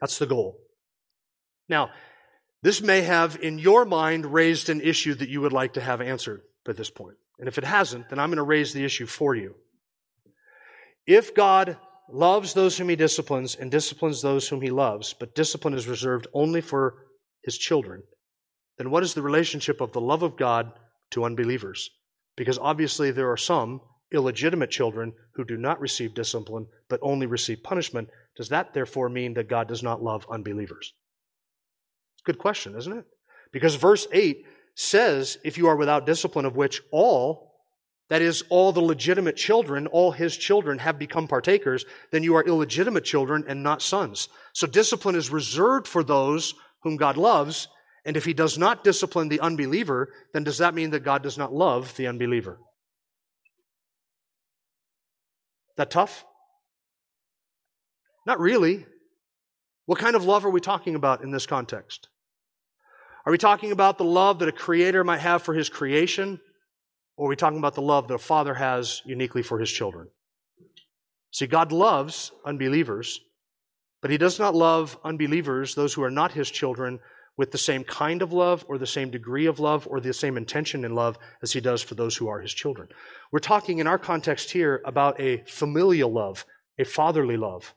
That's 0.00 0.18
the 0.18 0.26
goal. 0.26 0.58
Now, 1.68 1.90
this 2.62 2.82
may 2.82 3.02
have 3.02 3.38
in 3.40 3.58
your 3.58 3.84
mind 3.84 4.26
raised 4.26 4.68
an 4.68 4.80
issue 4.80 5.14
that 5.14 5.28
you 5.28 5.40
would 5.40 5.52
like 5.52 5.74
to 5.74 5.80
have 5.80 6.00
answered 6.00 6.42
at 6.68 6.76
this 6.76 6.90
point. 6.90 7.16
And 7.38 7.48
if 7.48 7.58
it 7.58 7.64
hasn't, 7.64 8.08
then 8.08 8.18
I'm 8.18 8.28
going 8.28 8.36
to 8.36 8.42
raise 8.42 8.72
the 8.72 8.84
issue 8.84 9.06
for 9.06 9.34
you. 9.34 9.54
If 11.06 11.34
God 11.34 11.76
loves 12.08 12.54
those 12.54 12.76
whom 12.76 12.88
he 12.88 12.96
disciplines 12.96 13.54
and 13.54 13.70
disciplines 13.70 14.22
those 14.22 14.48
whom 14.48 14.60
he 14.60 14.70
loves, 14.70 15.14
but 15.18 15.34
discipline 15.34 15.74
is 15.74 15.88
reserved 15.88 16.26
only 16.34 16.60
for 16.60 17.06
his 17.42 17.58
children, 17.58 18.02
then 18.78 18.90
what 18.90 19.02
is 19.02 19.14
the 19.14 19.22
relationship 19.22 19.80
of 19.80 19.92
the 19.92 20.00
love 20.00 20.22
of 20.22 20.36
God 20.36 20.72
to 21.10 21.24
unbelievers? 21.24 21.90
Because 22.36 22.58
obviously 22.58 23.10
there 23.10 23.30
are 23.30 23.36
some 23.36 23.80
illegitimate 24.12 24.70
children 24.70 25.12
who 25.34 25.44
do 25.44 25.56
not 25.56 25.80
receive 25.80 26.14
discipline 26.14 26.66
but 26.88 27.00
only 27.02 27.26
receive 27.26 27.62
punishment. 27.62 28.08
Does 28.36 28.50
that 28.50 28.74
therefore 28.74 29.08
mean 29.08 29.34
that 29.34 29.48
God 29.48 29.68
does 29.68 29.82
not 29.82 30.02
love 30.02 30.26
unbelievers? 30.30 30.92
It's 32.14 32.22
a 32.22 32.30
good 32.30 32.38
question, 32.38 32.76
isn't 32.76 32.98
it? 32.98 33.04
Because 33.52 33.74
verse 33.74 34.06
8 34.12 34.44
says, 34.74 35.38
if 35.44 35.58
you 35.58 35.66
are 35.68 35.76
without 35.76 36.06
discipline, 36.06 36.44
of 36.44 36.56
which 36.56 36.82
all 36.90 37.51
that 38.08 38.22
is, 38.22 38.42
all 38.50 38.72
the 38.72 38.80
legitimate 38.80 39.36
children, 39.36 39.86
all 39.86 40.12
his 40.12 40.36
children 40.36 40.78
have 40.78 40.98
become 40.98 41.28
partakers, 41.28 41.84
then 42.10 42.22
you 42.22 42.34
are 42.36 42.44
illegitimate 42.44 43.04
children 43.04 43.44
and 43.48 43.62
not 43.62 43.80
sons. 43.80 44.28
So 44.52 44.66
discipline 44.66 45.14
is 45.14 45.30
reserved 45.30 45.88
for 45.88 46.02
those 46.02 46.54
whom 46.82 46.96
God 46.96 47.16
loves, 47.16 47.68
and 48.04 48.16
if 48.16 48.24
he 48.24 48.34
does 48.34 48.58
not 48.58 48.84
discipline 48.84 49.28
the 49.28 49.40
unbeliever, 49.40 50.12
then 50.34 50.44
does 50.44 50.58
that 50.58 50.74
mean 50.74 50.90
that 50.90 51.04
God 51.04 51.22
does 51.22 51.38
not 51.38 51.54
love 51.54 51.96
the 51.96 52.08
unbeliever? 52.08 52.58
That 55.76 55.90
tough? 55.90 56.24
Not 58.26 58.40
really. 58.40 58.86
What 59.86 59.98
kind 59.98 60.16
of 60.16 60.24
love 60.24 60.44
are 60.44 60.50
we 60.50 60.60
talking 60.60 60.94
about 60.94 61.22
in 61.22 61.30
this 61.30 61.46
context? 61.46 62.08
Are 63.24 63.30
we 63.30 63.38
talking 63.38 63.72
about 63.72 63.98
the 63.98 64.04
love 64.04 64.40
that 64.40 64.48
a 64.48 64.52
creator 64.52 65.04
might 65.04 65.20
have 65.20 65.42
for 65.42 65.54
his 65.54 65.68
creation? 65.68 66.40
Or 67.16 67.26
are 67.26 67.28
we 67.28 67.36
talking 67.36 67.58
about 67.58 67.74
the 67.74 67.82
love 67.82 68.08
that 68.08 68.14
a 68.14 68.18
father 68.18 68.54
has 68.54 69.02
uniquely 69.04 69.42
for 69.42 69.58
his 69.58 69.70
children? 69.70 70.08
See, 71.30 71.46
God 71.46 71.72
loves 71.72 72.32
unbelievers, 72.44 73.20
but 74.00 74.10
he 74.10 74.18
does 74.18 74.38
not 74.38 74.54
love 74.54 74.98
unbelievers, 75.04 75.74
those 75.74 75.94
who 75.94 76.02
are 76.02 76.10
not 76.10 76.32
his 76.32 76.50
children, 76.50 77.00
with 77.36 77.50
the 77.50 77.58
same 77.58 77.84
kind 77.84 78.20
of 78.20 78.32
love 78.32 78.64
or 78.68 78.76
the 78.76 78.86
same 78.86 79.10
degree 79.10 79.46
of 79.46 79.58
love 79.58 79.88
or 79.90 80.00
the 80.00 80.12
same 80.12 80.36
intention 80.36 80.84
in 80.84 80.94
love 80.94 81.18
as 81.42 81.52
he 81.52 81.60
does 81.60 81.82
for 81.82 81.94
those 81.94 82.16
who 82.16 82.28
are 82.28 82.40
his 82.40 82.52
children. 82.52 82.88
We're 83.30 83.38
talking 83.38 83.78
in 83.78 83.86
our 83.86 83.98
context 83.98 84.50
here 84.50 84.82
about 84.84 85.20
a 85.20 85.38
familial 85.46 86.12
love, 86.12 86.44
a 86.78 86.84
fatherly 86.84 87.36
love. 87.36 87.74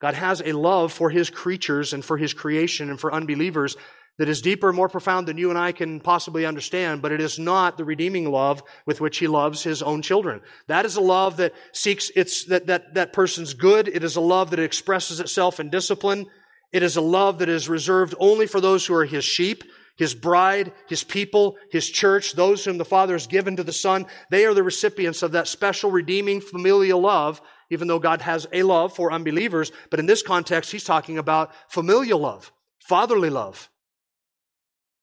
God 0.00 0.14
has 0.14 0.42
a 0.44 0.52
love 0.52 0.92
for 0.92 1.10
his 1.10 1.30
creatures 1.30 1.92
and 1.92 2.04
for 2.04 2.16
his 2.16 2.34
creation 2.34 2.90
and 2.90 2.98
for 2.98 3.12
unbelievers 3.12 3.76
that 4.18 4.28
is 4.28 4.42
deeper 4.42 4.68
and 4.68 4.76
more 4.76 4.88
profound 4.88 5.26
than 5.26 5.38
you 5.38 5.50
and 5.50 5.58
I 5.58 5.72
can 5.72 6.00
possibly 6.00 6.44
understand, 6.44 7.02
but 7.02 7.12
it 7.12 7.20
is 7.20 7.38
not 7.38 7.76
the 7.76 7.84
redeeming 7.84 8.30
love 8.30 8.62
with 8.84 9.00
which 9.00 9.18
he 9.18 9.28
loves 9.28 9.62
his 9.62 9.82
own 9.82 10.02
children. 10.02 10.40
That 10.66 10.84
is 10.84 10.96
a 10.96 11.00
love 11.00 11.36
that 11.38 11.54
seeks 11.72 12.10
its, 12.14 12.44
that, 12.46 12.66
that, 12.66 12.94
that 12.94 13.12
person's 13.12 13.54
good. 13.54 13.88
It 13.88 14.04
is 14.04 14.16
a 14.16 14.20
love 14.20 14.50
that 14.50 14.58
expresses 14.58 15.20
itself 15.20 15.60
in 15.60 15.70
discipline. 15.70 16.26
It 16.72 16.82
is 16.82 16.96
a 16.96 17.00
love 17.00 17.38
that 17.38 17.48
is 17.48 17.68
reserved 17.68 18.14
only 18.18 18.46
for 18.46 18.60
those 18.60 18.84
who 18.84 18.94
are 18.94 19.04
his 19.04 19.24
sheep, 19.24 19.62
his 19.96 20.14
bride, 20.14 20.72
his 20.88 21.04
people, 21.04 21.56
his 21.70 21.88
church, 21.88 22.34
those 22.34 22.64
whom 22.64 22.78
the 22.78 22.84
Father 22.84 23.14
has 23.14 23.26
given 23.28 23.56
to 23.56 23.64
the 23.64 23.72
Son. 23.72 24.06
They 24.30 24.44
are 24.46 24.54
the 24.54 24.62
recipients 24.62 25.22
of 25.22 25.32
that 25.32 25.48
special 25.48 25.90
redeeming 25.90 26.40
familial 26.40 27.00
love, 27.00 27.40
even 27.70 27.86
though 27.86 27.98
God 27.98 28.20
has 28.22 28.46
a 28.52 28.64
love 28.64 28.94
for 28.94 29.12
unbelievers. 29.12 29.70
But 29.90 30.00
in 30.00 30.06
this 30.06 30.22
context, 30.22 30.72
he's 30.72 30.84
talking 30.84 31.18
about 31.18 31.52
familial 31.68 32.18
love, 32.18 32.52
fatherly 32.80 33.30
love. 33.30 33.68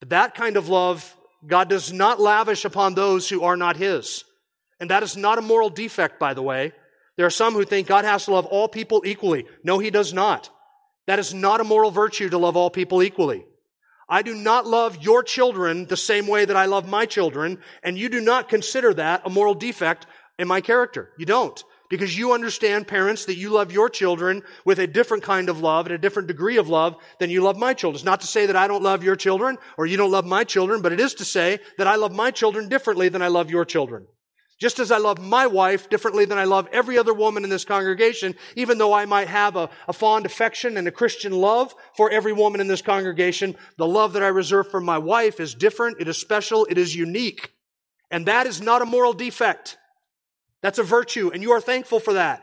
That 0.02 0.36
kind 0.36 0.58
of 0.58 0.70
love 0.70 1.16
God 1.48 1.70
does 1.70 1.94
not 1.94 2.20
lavish 2.20 2.66
upon 2.66 2.94
those 2.96 3.30
who 3.30 3.44
are 3.44 3.58
not 3.58 3.78
His. 3.78 4.24
And 4.80 4.90
that 4.90 5.04
is 5.04 5.16
not 5.16 5.38
a 5.38 5.44
moral 5.44 5.70
defect, 5.70 6.20
by 6.20 6.34
the 6.34 6.42
way. 6.42 6.74
There 7.18 7.26
are 7.26 7.32
some 7.32 7.54
who 7.54 7.64
think 7.64 7.88
God 7.88 8.06
has 8.06 8.26
to 8.26 8.32
love 8.32 8.46
all 8.46 8.68
people 8.68 9.04
equally. 9.06 9.46
No, 9.64 9.80
He 9.80 9.90
does 9.90 10.14
not. 10.14 10.50
That 11.08 11.20
is 11.20 11.34
not 11.34 11.62
a 11.62 11.66
moral 11.66 11.92
virtue 11.92 12.30
to 12.30 12.38
love 12.38 12.58
all 12.58 12.70
people 12.70 13.04
equally. 13.04 13.46
I 14.10 14.22
do 14.22 14.36
not 14.36 14.68
love 14.68 15.04
your 15.04 15.24
children 15.24 15.86
the 15.86 15.98
same 15.98 16.28
way 16.28 16.46
that 16.46 16.56
I 16.56 16.66
love 16.66 16.88
my 16.88 17.06
children, 17.06 17.60
and 17.84 17.98
you 17.98 18.10
do 18.10 18.22
not 18.22 18.50
consider 18.50 18.94
that 18.94 19.22
a 19.26 19.30
moral 19.30 19.56
defect 19.56 20.06
in 20.38 20.48
my 20.48 20.62
character. 20.62 21.12
You 21.18 21.26
don't 21.26 21.64
because 21.90 22.18
you 22.18 22.34
understand, 22.34 22.88
parents, 22.88 23.26
that 23.26 23.38
you 23.38 23.50
love 23.50 23.72
your 23.72 23.90
children 23.90 24.44
with 24.66 24.80
a 24.80 24.88
different 24.88 25.24
kind 25.24 25.50
of 25.50 25.62
love 25.62 25.86
and 25.86 25.96
a 25.96 26.00
different 26.00 26.28
degree 26.28 26.58
of 26.58 26.70
love 26.70 26.96
than 27.20 27.30
you 27.30 27.42
love 27.42 27.58
my 27.58 27.74
children. 27.74 27.96
It's 27.96 28.06
not 28.06 28.22
to 28.22 28.28
say 28.28 28.46
that 28.46 28.56
I 28.56 28.68
don't 28.68 28.84
love 28.84 29.04
your 29.04 29.16
children 29.16 29.58
or 29.78 29.86
you 29.86 29.98
don't 29.98 30.12
love 30.12 30.26
my 30.26 30.44
children, 30.44 30.82
but 30.82 30.94
it 30.94 31.00
is 31.00 31.14
to 31.16 31.26
say 31.26 31.60
that 31.78 31.88
I 31.88 31.96
love 31.96 32.14
my 32.14 32.32
children 32.32 32.70
differently 32.70 33.10
than 33.10 33.22
I 33.22 33.28
love 33.28 33.50
your 33.50 33.66
children. 33.66 34.08
Just 34.58 34.80
as 34.80 34.90
I 34.90 35.00
love 35.00 35.20
my 35.20 35.48
wife 35.48 35.90
differently 35.90 36.24
than 36.24 36.38
I 36.38 36.46
love 36.46 36.70
every 36.72 36.98
other 36.98 37.14
woman 37.14 37.44
in 37.44 37.50
this 37.50 37.66
congregation, 37.66 38.36
even 38.56 38.78
though 38.78 38.94
I 38.94 39.06
might 39.06 39.28
have 39.28 39.58
a, 39.58 39.70
a, 39.88 39.92
fond 39.92 40.26
affection 40.26 40.78
and 40.78 40.88
a 40.88 40.92
Christian 40.92 41.34
love 41.34 41.76
for 41.98 42.10
every 42.10 42.32
woman 42.32 42.62
in 42.62 42.68
this 42.68 42.82
congregation, 42.82 43.58
the 43.78 43.88
love 43.88 44.14
that 44.14 44.24
I 44.24 44.28
reserve 44.28 44.72
for 44.72 44.80
my 44.80 44.98
wife 44.98 45.42
is 45.42 45.56
different, 45.56 45.98
it 46.00 46.08
is 46.08 46.18
special, 46.18 46.66
it 46.70 46.78
is 46.78 46.96
unique. 46.96 47.52
And 48.10 48.28
that 48.28 48.48
is 48.48 48.62
not 48.62 48.82
a 48.82 48.86
moral 48.86 49.12
defect. 49.12 49.78
That's 50.66 50.80
a 50.80 50.84
virtue, 50.84 51.30
and 51.32 51.44
you 51.44 51.52
are 51.52 51.62
thankful 51.62 52.00
for 52.00 52.14
that. 52.14 52.42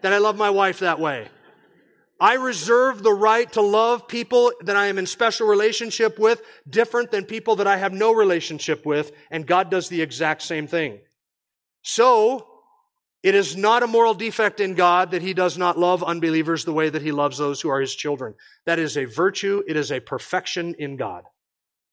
That 0.00 0.14
I 0.14 0.16
love 0.16 0.38
my 0.38 0.48
wife 0.48 0.78
that 0.78 0.98
way. 0.98 1.28
I 2.18 2.36
reserve 2.36 3.02
the 3.02 3.12
right 3.12 3.52
to 3.52 3.60
love 3.60 4.08
people 4.08 4.50
that 4.62 4.76
I 4.76 4.86
am 4.86 4.96
in 4.96 5.04
special 5.04 5.46
relationship 5.46 6.18
with 6.18 6.40
different 6.66 7.10
than 7.10 7.26
people 7.26 7.56
that 7.56 7.66
I 7.66 7.76
have 7.76 7.92
no 7.92 8.14
relationship 8.14 8.86
with, 8.86 9.12
and 9.30 9.46
God 9.46 9.70
does 9.70 9.90
the 9.90 10.00
exact 10.00 10.40
same 10.40 10.66
thing. 10.66 11.00
So, 11.82 12.48
it 13.22 13.34
is 13.34 13.58
not 13.58 13.82
a 13.82 13.86
moral 13.86 14.14
defect 14.14 14.58
in 14.58 14.72
God 14.72 15.10
that 15.10 15.20
He 15.20 15.34
does 15.34 15.58
not 15.58 15.78
love 15.78 16.02
unbelievers 16.02 16.64
the 16.64 16.72
way 16.72 16.88
that 16.88 17.02
He 17.02 17.12
loves 17.12 17.36
those 17.36 17.60
who 17.60 17.68
are 17.68 17.82
His 17.82 17.94
children. 17.94 18.36
That 18.64 18.78
is 18.78 18.96
a 18.96 19.04
virtue. 19.04 19.62
It 19.68 19.76
is 19.76 19.92
a 19.92 20.00
perfection 20.00 20.76
in 20.78 20.96
God. 20.96 21.24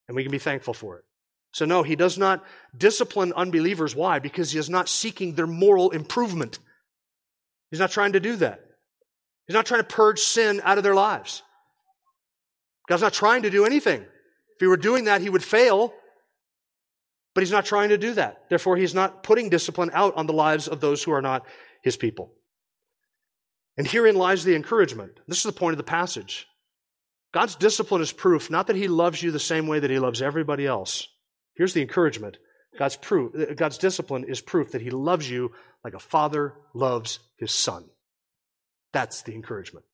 And 0.07 0.15
we 0.15 0.23
can 0.23 0.31
be 0.31 0.39
thankful 0.39 0.73
for 0.73 0.99
it. 0.99 1.03
So, 1.53 1.65
no, 1.65 1.83
he 1.83 1.95
does 1.95 2.17
not 2.17 2.43
discipline 2.75 3.33
unbelievers. 3.35 3.95
Why? 3.95 4.19
Because 4.19 4.51
he 4.51 4.59
is 4.59 4.69
not 4.69 4.87
seeking 4.87 5.35
their 5.35 5.47
moral 5.47 5.91
improvement. 5.91 6.59
He's 7.69 7.79
not 7.79 7.91
trying 7.91 8.13
to 8.13 8.19
do 8.19 8.37
that. 8.37 8.61
He's 9.47 9.55
not 9.55 9.65
trying 9.65 9.81
to 9.81 9.87
purge 9.87 10.19
sin 10.19 10.61
out 10.63 10.77
of 10.77 10.83
their 10.83 10.95
lives. 10.95 11.43
God's 12.87 13.01
not 13.01 13.13
trying 13.13 13.43
to 13.43 13.49
do 13.49 13.65
anything. 13.65 14.01
If 14.01 14.59
he 14.59 14.67
were 14.67 14.77
doing 14.77 15.05
that, 15.05 15.21
he 15.21 15.29
would 15.29 15.43
fail. 15.43 15.93
But 17.33 17.41
he's 17.41 17.51
not 17.51 17.65
trying 17.65 17.89
to 17.89 17.97
do 17.97 18.13
that. 18.13 18.43
Therefore, 18.49 18.77
he's 18.77 18.93
not 18.93 19.23
putting 19.23 19.49
discipline 19.49 19.91
out 19.93 20.15
on 20.15 20.27
the 20.27 20.33
lives 20.33 20.67
of 20.67 20.81
those 20.81 21.03
who 21.03 21.11
are 21.11 21.21
not 21.21 21.45
his 21.81 21.97
people. 21.97 22.33
And 23.77 23.87
herein 23.87 24.15
lies 24.15 24.43
the 24.43 24.55
encouragement. 24.55 25.19
This 25.27 25.37
is 25.37 25.43
the 25.43 25.51
point 25.53 25.73
of 25.73 25.77
the 25.77 25.83
passage. 25.83 26.47
God's 27.33 27.55
discipline 27.55 28.01
is 28.01 28.11
proof 28.11 28.49
not 28.49 28.67
that 28.67 28.75
he 28.75 28.87
loves 28.87 29.23
you 29.23 29.31
the 29.31 29.39
same 29.39 29.67
way 29.67 29.79
that 29.79 29.89
he 29.89 29.99
loves 29.99 30.21
everybody 30.21 30.67
else, 30.67 31.07
Here's 31.62 31.74
the 31.74 31.82
encouragement 31.84 32.39
God's, 32.80 32.95
proof, 32.95 33.56
God's 33.56 33.78
discipline 33.78 34.24
is 34.24 34.41
proof 34.41 34.71
that 34.71 34.82
He 34.82 34.89
loves 34.89 35.30
you 35.30 35.52
like 35.84 35.93
a 35.93 36.00
father 36.00 36.56
loves 36.74 37.19
his 37.38 37.52
son. 37.52 37.86
That's 38.93 39.21
the 39.21 39.36
encouragement. 39.36 39.86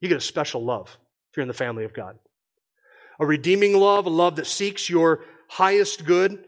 You 0.00 0.08
get 0.08 0.16
a 0.16 0.22
special 0.22 0.64
love 0.64 0.88
if 1.30 1.36
you're 1.36 1.42
in 1.42 1.48
the 1.48 1.52
family 1.52 1.84
of 1.84 1.92
God. 1.92 2.18
A 3.20 3.26
redeeming 3.26 3.76
love, 3.76 4.06
a 4.06 4.08
love 4.08 4.36
that 4.36 4.46
seeks 4.46 4.88
your 4.88 5.20
highest 5.48 6.06
good, 6.06 6.42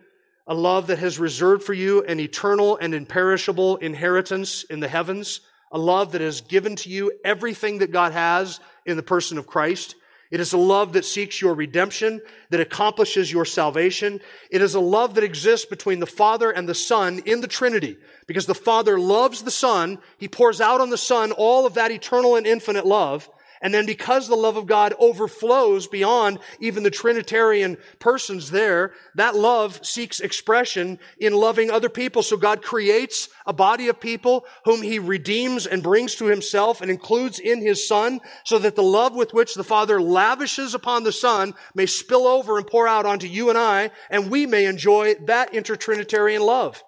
a 0.46 0.54
love 0.54 0.86
that 0.86 1.00
has 1.00 1.18
reserved 1.18 1.62
for 1.62 1.74
you 1.74 2.02
an 2.04 2.20
eternal 2.20 2.78
and 2.78 2.94
imperishable 2.94 3.76
inheritance 3.76 4.62
in 4.62 4.80
the 4.80 4.88
heavens, 4.88 5.42
a 5.72 5.78
love 5.78 6.12
that 6.12 6.22
has 6.22 6.40
given 6.40 6.74
to 6.76 6.88
you 6.88 7.12
everything 7.22 7.80
that 7.80 7.92
God 7.92 8.12
has 8.12 8.60
in 8.86 8.96
the 8.96 9.02
person 9.02 9.36
of 9.36 9.46
Christ. 9.46 9.94
It 10.30 10.38
is 10.38 10.52
a 10.52 10.58
love 10.58 10.92
that 10.92 11.04
seeks 11.04 11.40
your 11.40 11.54
redemption, 11.54 12.20
that 12.50 12.60
accomplishes 12.60 13.32
your 13.32 13.44
salvation. 13.44 14.20
It 14.50 14.62
is 14.62 14.74
a 14.74 14.80
love 14.80 15.14
that 15.14 15.24
exists 15.24 15.66
between 15.66 15.98
the 15.98 16.06
Father 16.06 16.50
and 16.50 16.68
the 16.68 16.74
Son 16.74 17.20
in 17.26 17.40
the 17.40 17.48
Trinity. 17.48 17.96
Because 18.26 18.46
the 18.46 18.54
Father 18.54 18.98
loves 18.98 19.42
the 19.42 19.50
Son, 19.50 19.98
He 20.18 20.28
pours 20.28 20.60
out 20.60 20.80
on 20.80 20.90
the 20.90 20.98
Son 20.98 21.32
all 21.32 21.66
of 21.66 21.74
that 21.74 21.90
eternal 21.90 22.36
and 22.36 22.46
infinite 22.46 22.86
love. 22.86 23.28
And 23.62 23.74
then 23.74 23.84
because 23.84 24.26
the 24.26 24.36
love 24.36 24.56
of 24.56 24.66
God 24.66 24.94
overflows 24.98 25.86
beyond 25.86 26.38
even 26.60 26.82
the 26.82 26.90
Trinitarian 26.90 27.76
persons 27.98 28.50
there, 28.50 28.92
that 29.16 29.36
love 29.36 29.84
seeks 29.84 30.20
expression 30.20 30.98
in 31.18 31.34
loving 31.34 31.70
other 31.70 31.90
people. 31.90 32.22
So 32.22 32.38
God 32.38 32.62
creates 32.62 33.28
a 33.46 33.52
body 33.52 33.88
of 33.88 34.00
people 34.00 34.46
whom 34.64 34.80
He 34.80 34.98
redeems 34.98 35.66
and 35.66 35.82
brings 35.82 36.14
to 36.16 36.26
Himself 36.26 36.80
and 36.80 36.90
includes 36.90 37.38
in 37.38 37.60
His 37.60 37.86
Son 37.86 38.20
so 38.44 38.58
that 38.58 38.76
the 38.76 38.82
love 38.82 39.14
with 39.14 39.34
which 39.34 39.54
the 39.54 39.64
Father 39.64 40.00
lavishes 40.00 40.74
upon 40.74 41.04
the 41.04 41.12
Son 41.12 41.52
may 41.74 41.86
spill 41.86 42.26
over 42.26 42.56
and 42.56 42.66
pour 42.66 42.88
out 42.88 43.04
onto 43.04 43.26
you 43.26 43.50
and 43.50 43.58
I, 43.58 43.90
and 44.08 44.30
we 44.30 44.46
may 44.46 44.64
enjoy 44.64 45.16
that 45.26 45.52
intertrinitarian 45.52 46.40
love. 46.40 46.82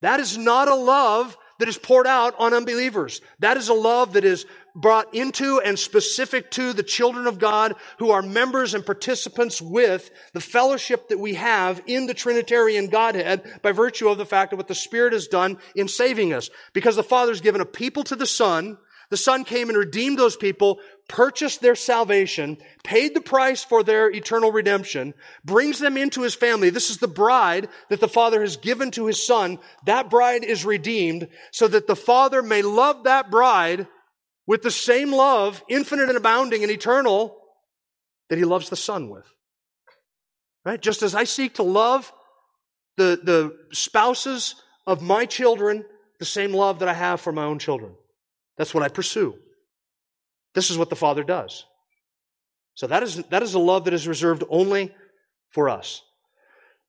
That 0.00 0.20
is 0.20 0.38
not 0.38 0.68
a 0.68 0.74
love 0.74 1.36
that 1.58 1.68
is 1.68 1.78
poured 1.78 2.06
out 2.06 2.34
on 2.38 2.54
unbelievers. 2.54 3.20
That 3.40 3.56
is 3.56 3.68
a 3.68 3.74
love 3.74 4.14
that 4.14 4.24
is 4.24 4.46
brought 4.74 5.12
into 5.14 5.60
and 5.60 5.78
specific 5.78 6.50
to 6.52 6.72
the 6.72 6.82
children 6.82 7.26
of 7.26 7.38
God 7.38 7.74
who 7.98 8.10
are 8.10 8.22
members 8.22 8.74
and 8.74 8.86
participants 8.86 9.60
with 9.60 10.10
the 10.32 10.40
fellowship 10.40 11.08
that 11.08 11.18
we 11.18 11.34
have 11.34 11.82
in 11.86 12.06
the 12.06 12.14
Trinitarian 12.14 12.86
Godhead 12.86 13.60
by 13.62 13.72
virtue 13.72 14.08
of 14.08 14.18
the 14.18 14.26
fact 14.26 14.52
of 14.52 14.58
what 14.58 14.68
the 14.68 14.74
Spirit 14.74 15.12
has 15.12 15.26
done 15.26 15.58
in 15.74 15.88
saving 15.88 16.32
us. 16.32 16.48
Because 16.72 16.96
the 16.96 17.02
Father's 17.02 17.40
given 17.40 17.60
a 17.60 17.66
people 17.66 18.04
to 18.04 18.16
the 18.16 18.26
Son, 18.26 18.78
the 19.10 19.16
Son 19.16 19.44
came 19.44 19.68
and 19.68 19.78
redeemed 19.78 20.18
those 20.18 20.36
people, 20.36 20.80
purchased 21.08 21.60
their 21.60 21.74
salvation, 21.74 22.58
paid 22.84 23.14
the 23.14 23.20
price 23.20 23.64
for 23.64 23.82
their 23.82 24.10
eternal 24.10 24.52
redemption, 24.52 25.14
brings 25.44 25.78
them 25.78 25.96
into 25.96 26.22
His 26.22 26.34
family. 26.34 26.70
This 26.70 26.90
is 26.90 26.98
the 26.98 27.08
bride 27.08 27.68
that 27.88 28.00
the 28.00 28.08
Father 28.08 28.40
has 28.42 28.56
given 28.56 28.90
to 28.92 29.06
His 29.06 29.24
Son. 29.24 29.58
That 29.86 30.10
bride 30.10 30.44
is 30.44 30.64
redeemed 30.64 31.28
so 31.50 31.68
that 31.68 31.86
the 31.86 31.96
Father 31.96 32.42
may 32.42 32.62
love 32.62 33.04
that 33.04 33.30
bride 33.30 33.86
with 34.46 34.62
the 34.62 34.70
same 34.70 35.12
love, 35.12 35.62
infinite 35.68 36.08
and 36.08 36.16
abounding 36.16 36.62
and 36.62 36.72
eternal, 36.72 37.36
that 38.28 38.38
he 38.38 38.44
loves 38.44 38.68
the 38.70 38.76
Son 38.76 39.10
with. 39.10 39.26
Right? 40.64 40.80
Just 40.80 41.02
as 41.02 41.14
I 41.14 41.24
seek 41.24 41.54
to 41.54 41.62
love 41.62 42.12
the, 42.96 43.20
the 43.22 43.56
spouses 43.72 44.54
of 44.86 45.02
my 45.02 45.24
children 45.24 45.84
the 46.18 46.24
same 46.24 46.52
love 46.52 46.80
that 46.80 46.88
I 46.88 46.94
have 46.94 47.20
for 47.20 47.32
my 47.32 47.44
own 47.44 47.58
children. 47.58 47.92
That's 48.58 48.74
what 48.74 48.82
I 48.82 48.88
pursue. 48.88 49.36
This 50.54 50.70
is 50.70 50.76
what 50.76 50.90
the 50.90 50.96
Father 50.96 51.22
does. 51.22 51.64
So 52.74 52.86
that 52.88 53.02
is, 53.02 53.16
that 53.30 53.42
is 53.42 53.54
a 53.54 53.58
love 53.58 53.84
that 53.84 53.94
is 53.94 54.06
reserved 54.06 54.44
only 54.50 54.94
for 55.50 55.68
us. 55.68 56.02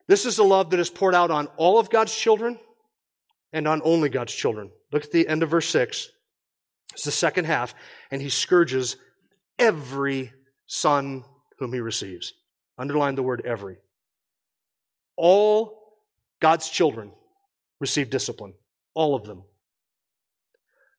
This 0.07 0.25
is 0.25 0.39
a 0.39 0.43
love 0.43 0.71
that 0.71 0.79
is 0.79 0.89
poured 0.89 1.15
out 1.15 1.31
on 1.31 1.47
all 1.55 1.79
of 1.79 1.89
God's 1.89 2.15
children 2.15 2.59
and 3.53 3.67
on 3.67 3.81
only 3.83 4.09
God's 4.09 4.33
children. 4.33 4.71
Look 4.91 5.05
at 5.05 5.11
the 5.11 5.27
end 5.27 5.43
of 5.43 5.51
verse 5.51 5.69
6. 5.69 6.09
It's 6.93 7.03
the 7.03 7.11
second 7.11 7.45
half, 7.45 7.75
and 8.09 8.21
he 8.21 8.29
scourges 8.29 8.97
every 9.59 10.33
son 10.65 11.23
whom 11.59 11.73
he 11.73 11.79
receives. 11.79 12.33
Underline 12.77 13.15
the 13.15 13.23
word 13.23 13.43
every. 13.45 13.77
All 15.15 15.97
God's 16.39 16.69
children 16.69 17.11
receive 17.79 18.09
discipline. 18.09 18.53
All 18.95 19.15
of 19.15 19.25
them. 19.25 19.43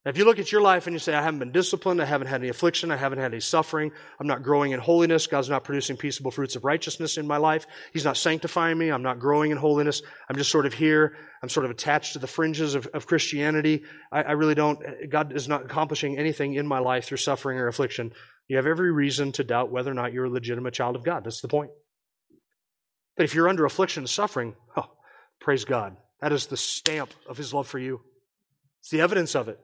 If 0.06 0.16
you 0.16 0.24
look 0.24 0.38
at 0.38 0.50
your 0.50 0.62
life 0.62 0.86
and 0.86 0.94
you 0.94 0.98
say, 0.98 1.12
I 1.12 1.20
haven't 1.20 1.40
been 1.40 1.52
disciplined, 1.52 2.00
I 2.00 2.06
haven't 2.06 2.28
had 2.28 2.40
any 2.40 2.48
affliction, 2.48 2.90
I 2.90 2.96
haven't 2.96 3.18
had 3.18 3.32
any 3.32 3.40
suffering, 3.40 3.92
I'm 4.18 4.26
not 4.26 4.42
growing 4.42 4.72
in 4.72 4.80
holiness, 4.80 5.26
God's 5.26 5.50
not 5.50 5.62
producing 5.62 5.98
peaceable 5.98 6.30
fruits 6.30 6.56
of 6.56 6.64
righteousness 6.64 7.18
in 7.18 7.26
my 7.26 7.36
life, 7.36 7.66
He's 7.92 8.06
not 8.06 8.16
sanctifying 8.16 8.78
me, 8.78 8.88
I'm 8.88 9.02
not 9.02 9.18
growing 9.18 9.50
in 9.50 9.58
holiness, 9.58 10.00
I'm 10.30 10.36
just 10.36 10.50
sort 10.50 10.64
of 10.64 10.72
here, 10.72 11.18
I'm 11.42 11.50
sort 11.50 11.66
of 11.66 11.70
attached 11.70 12.14
to 12.14 12.18
the 12.18 12.26
fringes 12.26 12.74
of, 12.74 12.86
of 12.94 13.06
Christianity, 13.06 13.82
I, 14.10 14.22
I 14.22 14.32
really 14.32 14.54
don't, 14.54 14.80
God 15.10 15.34
is 15.34 15.48
not 15.48 15.66
accomplishing 15.66 16.16
anything 16.16 16.54
in 16.54 16.66
my 16.66 16.78
life 16.78 17.04
through 17.04 17.18
suffering 17.18 17.58
or 17.58 17.68
affliction. 17.68 18.12
You 18.48 18.56
have 18.56 18.66
every 18.66 18.90
reason 18.90 19.32
to 19.32 19.44
doubt 19.44 19.70
whether 19.70 19.90
or 19.90 19.94
not 19.94 20.14
you're 20.14 20.24
a 20.24 20.30
legitimate 20.30 20.72
child 20.72 20.96
of 20.96 21.04
God. 21.04 21.24
That's 21.24 21.42
the 21.42 21.48
point. 21.48 21.70
But 23.16 23.24
if 23.24 23.34
you're 23.34 23.48
under 23.48 23.66
affliction 23.66 24.04
and 24.04 24.10
suffering, 24.10 24.56
oh, 24.76 24.90
praise 25.40 25.66
God. 25.66 25.96
That 26.20 26.32
is 26.32 26.46
the 26.46 26.56
stamp 26.56 27.10
of 27.28 27.36
His 27.36 27.54
love 27.54 27.68
for 27.68 27.78
you. 27.78 28.00
It's 28.80 28.90
the 28.90 29.02
evidence 29.02 29.36
of 29.36 29.48
it 29.48 29.60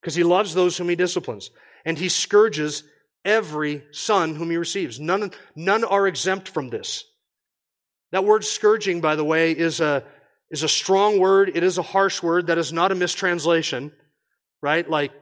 because 0.00 0.14
he 0.14 0.24
loves 0.24 0.54
those 0.54 0.76
whom 0.76 0.88
he 0.88 0.96
disciplines. 0.96 1.50
And 1.84 1.98
he 1.98 2.08
scourges 2.08 2.84
every 3.24 3.82
son 3.92 4.34
whom 4.34 4.50
he 4.50 4.56
receives. 4.56 5.00
None, 5.00 5.32
none 5.54 5.84
are 5.84 6.06
exempt 6.06 6.48
from 6.48 6.70
this. 6.70 7.04
That 8.12 8.24
word 8.24 8.44
scourging, 8.44 9.00
by 9.00 9.16
the 9.16 9.24
way, 9.24 9.52
is 9.52 9.80
a, 9.80 10.04
is 10.50 10.62
a 10.62 10.68
strong 10.68 11.18
word. 11.18 11.52
It 11.54 11.62
is 11.62 11.78
a 11.78 11.82
harsh 11.82 12.22
word. 12.22 12.46
That 12.46 12.58
is 12.58 12.72
not 12.72 12.92
a 12.92 12.94
mistranslation, 12.94 13.92
right? 14.62 14.88
Like 14.88 15.12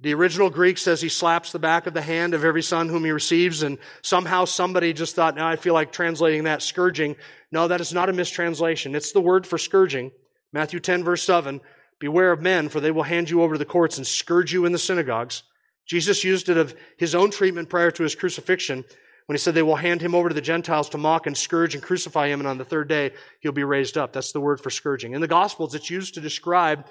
the 0.00 0.14
original 0.14 0.50
Greek 0.50 0.76
says 0.76 1.00
he 1.00 1.08
slaps 1.08 1.52
the 1.52 1.58
back 1.58 1.86
of 1.86 1.94
the 1.94 2.02
hand 2.02 2.34
of 2.34 2.44
every 2.44 2.62
son 2.62 2.88
whom 2.88 3.04
he 3.04 3.10
receives, 3.10 3.62
and 3.62 3.78
somehow 4.02 4.44
somebody 4.44 4.92
just 4.92 5.14
thought, 5.14 5.34
now 5.34 5.48
I 5.48 5.56
feel 5.56 5.72
like 5.72 5.92
translating 5.92 6.44
that 6.44 6.62
scourging. 6.62 7.16
No, 7.50 7.68
that 7.68 7.80
is 7.80 7.94
not 7.94 8.10
a 8.10 8.12
mistranslation. 8.12 8.94
It's 8.94 9.12
the 9.12 9.20
word 9.20 9.46
for 9.46 9.56
scourging. 9.56 10.10
Matthew 10.52 10.80
10, 10.80 11.04
verse 11.04 11.22
7. 11.22 11.60
Beware 12.04 12.32
of 12.32 12.42
men, 12.42 12.68
for 12.68 12.80
they 12.80 12.90
will 12.90 13.02
hand 13.02 13.30
you 13.30 13.40
over 13.40 13.54
to 13.54 13.58
the 13.58 13.64
courts 13.64 13.96
and 13.96 14.06
scourge 14.06 14.52
you 14.52 14.66
in 14.66 14.72
the 14.72 14.78
synagogues. 14.78 15.42
Jesus 15.86 16.22
used 16.22 16.50
it 16.50 16.58
of 16.58 16.76
his 16.98 17.14
own 17.14 17.30
treatment 17.30 17.70
prior 17.70 17.90
to 17.92 18.02
his 18.02 18.14
crucifixion 18.14 18.84
when 19.24 19.34
he 19.34 19.38
said 19.38 19.54
they 19.54 19.62
will 19.62 19.76
hand 19.76 20.02
him 20.02 20.14
over 20.14 20.28
to 20.28 20.34
the 20.34 20.42
Gentiles 20.42 20.90
to 20.90 20.98
mock 20.98 21.26
and 21.26 21.34
scourge 21.34 21.74
and 21.74 21.82
crucify 21.82 22.26
him, 22.28 22.40
and 22.40 22.46
on 22.46 22.58
the 22.58 22.64
third 22.66 22.88
day 22.88 23.12
he'll 23.40 23.52
be 23.52 23.64
raised 23.64 23.96
up. 23.96 24.12
That's 24.12 24.32
the 24.32 24.40
word 24.40 24.60
for 24.60 24.68
scourging. 24.68 25.14
In 25.14 25.22
the 25.22 25.26
Gospels, 25.26 25.74
it's 25.74 25.88
used 25.88 26.12
to 26.12 26.20
describe 26.20 26.84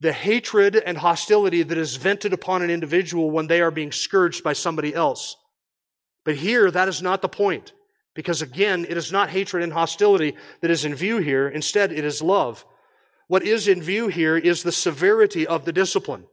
the 0.00 0.12
hatred 0.12 0.76
and 0.76 0.98
hostility 0.98 1.62
that 1.62 1.78
is 1.78 1.96
vented 1.96 2.34
upon 2.34 2.60
an 2.60 2.68
individual 2.68 3.30
when 3.30 3.46
they 3.46 3.62
are 3.62 3.70
being 3.70 3.90
scourged 3.90 4.44
by 4.44 4.52
somebody 4.52 4.94
else. 4.94 5.34
But 6.26 6.36
here, 6.36 6.70
that 6.70 6.88
is 6.88 7.00
not 7.00 7.22
the 7.22 7.28
point. 7.30 7.72
Because 8.12 8.42
again, 8.42 8.84
it 8.86 8.98
is 8.98 9.10
not 9.10 9.30
hatred 9.30 9.62
and 9.62 9.72
hostility 9.72 10.36
that 10.60 10.70
is 10.70 10.84
in 10.84 10.94
view 10.94 11.20
here. 11.20 11.48
Instead, 11.48 11.90
it 11.90 12.04
is 12.04 12.20
love. 12.20 12.66
What 13.32 13.44
is 13.44 13.66
in 13.66 13.80
view 13.80 14.08
here 14.08 14.36
is 14.36 14.62
the 14.62 14.70
severity 14.70 15.46
of 15.46 15.64
the 15.64 15.72
discipline. 15.72 16.26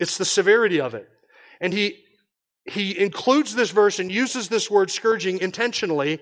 It's 0.00 0.18
the 0.18 0.24
severity 0.24 0.80
of 0.80 0.92
it. 0.92 1.08
And 1.60 1.72
he, 1.72 2.02
he 2.64 2.98
includes 2.98 3.54
this 3.54 3.70
verse 3.70 4.00
and 4.00 4.10
uses 4.10 4.48
this 4.48 4.68
word 4.68 4.90
scourging 4.90 5.38
intentionally, 5.38 6.18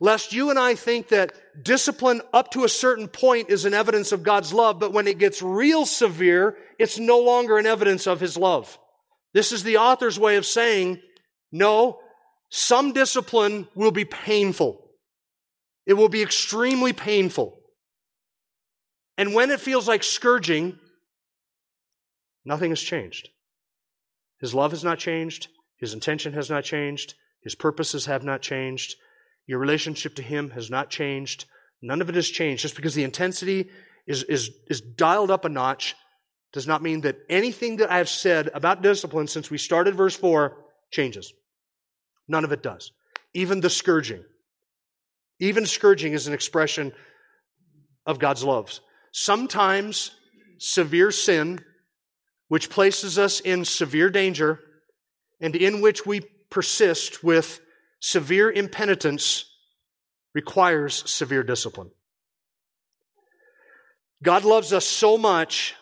lest 0.00 0.32
you 0.32 0.50
and 0.50 0.58
I 0.58 0.74
think 0.74 1.06
that 1.10 1.34
discipline 1.62 2.20
up 2.32 2.50
to 2.50 2.64
a 2.64 2.68
certain 2.68 3.06
point 3.06 3.48
is 3.48 3.64
an 3.64 3.74
evidence 3.74 4.10
of 4.10 4.24
God's 4.24 4.52
love, 4.52 4.80
but 4.80 4.92
when 4.92 5.06
it 5.06 5.18
gets 5.18 5.40
real 5.40 5.86
severe, 5.86 6.56
it's 6.80 6.98
no 6.98 7.20
longer 7.20 7.56
an 7.56 7.64
evidence 7.66 8.08
of 8.08 8.18
his 8.18 8.36
love. 8.36 8.76
This 9.34 9.52
is 9.52 9.62
the 9.62 9.76
author's 9.76 10.18
way 10.18 10.34
of 10.34 10.46
saying, 10.46 11.00
no, 11.52 12.00
some 12.50 12.92
discipline 12.92 13.68
will 13.76 13.92
be 13.92 14.04
painful. 14.04 14.84
It 15.86 15.94
will 15.94 16.08
be 16.08 16.22
extremely 16.22 16.92
painful. 16.92 17.60
And 19.16 19.34
when 19.34 19.50
it 19.50 19.60
feels 19.60 19.86
like 19.86 20.02
scourging, 20.02 20.78
nothing 22.44 22.70
has 22.70 22.80
changed. 22.80 23.28
His 24.40 24.54
love 24.54 24.72
has 24.72 24.84
not 24.84 24.98
changed. 24.98 25.48
His 25.78 25.94
intention 25.94 26.32
has 26.32 26.50
not 26.50 26.64
changed. 26.64 27.14
His 27.42 27.54
purposes 27.54 28.06
have 28.06 28.24
not 28.24 28.42
changed. 28.42 28.96
Your 29.46 29.58
relationship 29.58 30.16
to 30.16 30.22
Him 30.22 30.50
has 30.50 30.70
not 30.70 30.90
changed. 30.90 31.44
None 31.82 32.00
of 32.00 32.08
it 32.08 32.14
has 32.14 32.28
changed. 32.28 32.62
Just 32.62 32.76
because 32.76 32.94
the 32.94 33.04
intensity 33.04 33.70
is, 34.06 34.22
is, 34.24 34.50
is 34.68 34.80
dialed 34.80 35.30
up 35.30 35.44
a 35.44 35.48
notch 35.48 35.94
does 36.52 36.66
not 36.66 36.82
mean 36.82 37.02
that 37.02 37.18
anything 37.28 37.76
that 37.78 37.90
I 37.90 37.98
have 37.98 38.08
said 38.08 38.48
about 38.54 38.82
discipline 38.82 39.26
since 39.26 39.50
we 39.50 39.58
started 39.58 39.94
verse 39.94 40.16
4 40.16 40.56
changes. 40.90 41.32
None 42.28 42.44
of 42.44 42.52
it 42.52 42.62
does. 42.62 42.92
Even 43.34 43.60
the 43.60 43.70
scourging. 43.70 44.24
Even 45.40 45.66
scourging 45.66 46.12
is 46.12 46.26
an 46.26 46.34
expression 46.34 46.92
of 48.06 48.18
God's 48.18 48.44
love. 48.44 48.78
Sometimes 49.16 50.10
severe 50.58 51.12
sin, 51.12 51.60
which 52.48 52.68
places 52.68 53.16
us 53.16 53.38
in 53.38 53.64
severe 53.64 54.10
danger 54.10 54.58
and 55.40 55.54
in 55.54 55.80
which 55.80 56.04
we 56.04 56.22
persist 56.50 57.22
with 57.22 57.60
severe 58.00 58.50
impenitence, 58.50 59.44
requires 60.34 61.08
severe 61.08 61.44
discipline. 61.44 61.92
God 64.20 64.44
loves 64.44 64.72
us 64.72 64.84
so 64.84 65.16
much 65.16 65.76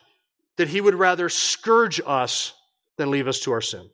that 0.59 0.69
he 0.69 0.83
would 0.83 0.95
rather 0.95 1.31
scourge 1.31 2.03
us 2.05 2.53
than 2.99 3.11
leave 3.11 3.29
us 3.29 3.41
to 3.41 3.53
our 3.53 3.63
sin. 3.63 3.89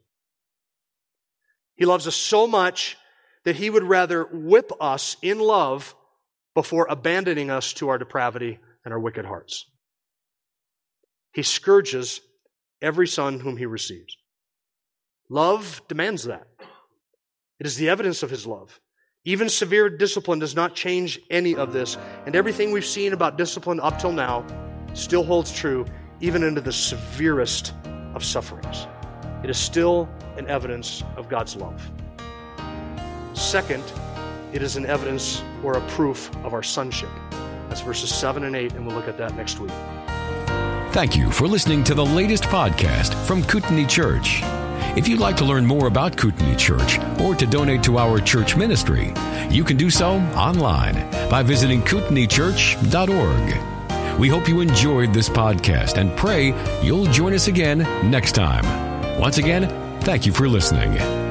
He 1.76 1.84
loves 1.84 2.08
us 2.08 2.16
so 2.16 2.48
much 2.48 2.96
that 3.44 3.54
he 3.54 3.70
would 3.70 3.84
rather 3.84 4.24
whip 4.24 4.72
us 4.80 5.16
in 5.22 5.38
love 5.38 5.94
before 6.54 6.88
abandoning 6.90 7.50
us 7.50 7.72
to 7.74 7.88
our 7.88 7.98
depravity 7.98 8.58
and 8.88 8.94
our 8.94 8.98
wicked 8.98 9.26
hearts. 9.26 9.66
He 11.34 11.42
scourges 11.42 12.22
every 12.80 13.06
son 13.06 13.38
whom 13.38 13.58
he 13.58 13.66
receives. 13.66 14.16
Love 15.28 15.82
demands 15.88 16.24
that. 16.24 16.46
It 17.60 17.66
is 17.66 17.76
the 17.76 17.90
evidence 17.90 18.22
of 18.22 18.30
his 18.30 18.46
love. 18.46 18.80
Even 19.26 19.50
severe 19.50 19.90
discipline 19.90 20.38
does 20.38 20.56
not 20.56 20.74
change 20.74 21.20
any 21.30 21.54
of 21.54 21.74
this, 21.74 21.98
and 22.24 22.34
everything 22.34 22.72
we've 22.72 22.82
seen 22.82 23.12
about 23.12 23.36
discipline 23.36 23.78
up 23.78 23.98
till 23.98 24.10
now 24.10 24.42
still 24.94 25.22
holds 25.22 25.52
true, 25.52 25.84
even 26.22 26.42
into 26.42 26.62
the 26.62 26.72
severest 26.72 27.74
of 28.14 28.24
sufferings. 28.24 28.86
It 29.44 29.50
is 29.50 29.58
still 29.58 30.08
an 30.38 30.46
evidence 30.46 31.04
of 31.18 31.28
God's 31.28 31.56
love. 31.56 31.92
Second, 33.34 33.84
it 34.54 34.62
is 34.62 34.76
an 34.76 34.86
evidence 34.86 35.42
or 35.62 35.74
a 35.74 35.86
proof 35.88 36.34
of 36.36 36.54
our 36.54 36.62
sonship. 36.62 37.10
That's 37.68 37.80
verses 37.80 38.14
7 38.14 38.44
and 38.44 38.54
8, 38.56 38.74
and 38.74 38.86
we'll 38.86 38.96
look 38.96 39.08
at 39.08 39.18
that 39.18 39.36
next 39.36 39.60
week. 39.60 39.72
Thank 40.92 41.16
you 41.16 41.30
for 41.30 41.46
listening 41.46 41.84
to 41.84 41.94
the 41.94 42.04
latest 42.04 42.44
podcast 42.44 43.14
from 43.26 43.44
Kootenai 43.44 43.84
Church. 43.84 44.40
If 44.96 45.06
you'd 45.06 45.20
like 45.20 45.36
to 45.36 45.44
learn 45.44 45.66
more 45.66 45.86
about 45.86 46.16
Kootenai 46.16 46.54
Church 46.56 46.98
or 47.20 47.34
to 47.34 47.46
donate 47.46 47.82
to 47.84 47.98
our 47.98 48.20
church 48.20 48.56
ministry, 48.56 49.12
you 49.50 49.64
can 49.64 49.76
do 49.76 49.90
so 49.90 50.14
online 50.34 50.94
by 51.28 51.42
visiting 51.42 51.82
kootenaichurch.org. 51.82 54.18
We 54.18 54.28
hope 54.28 54.48
you 54.48 54.60
enjoyed 54.60 55.14
this 55.14 55.28
podcast 55.28 55.98
and 55.98 56.16
pray 56.16 56.54
you'll 56.82 57.06
join 57.06 57.34
us 57.34 57.48
again 57.48 57.78
next 58.10 58.32
time. 58.32 58.64
Once 59.20 59.38
again, 59.38 59.68
thank 60.00 60.26
you 60.26 60.32
for 60.32 60.48
listening. 60.48 61.27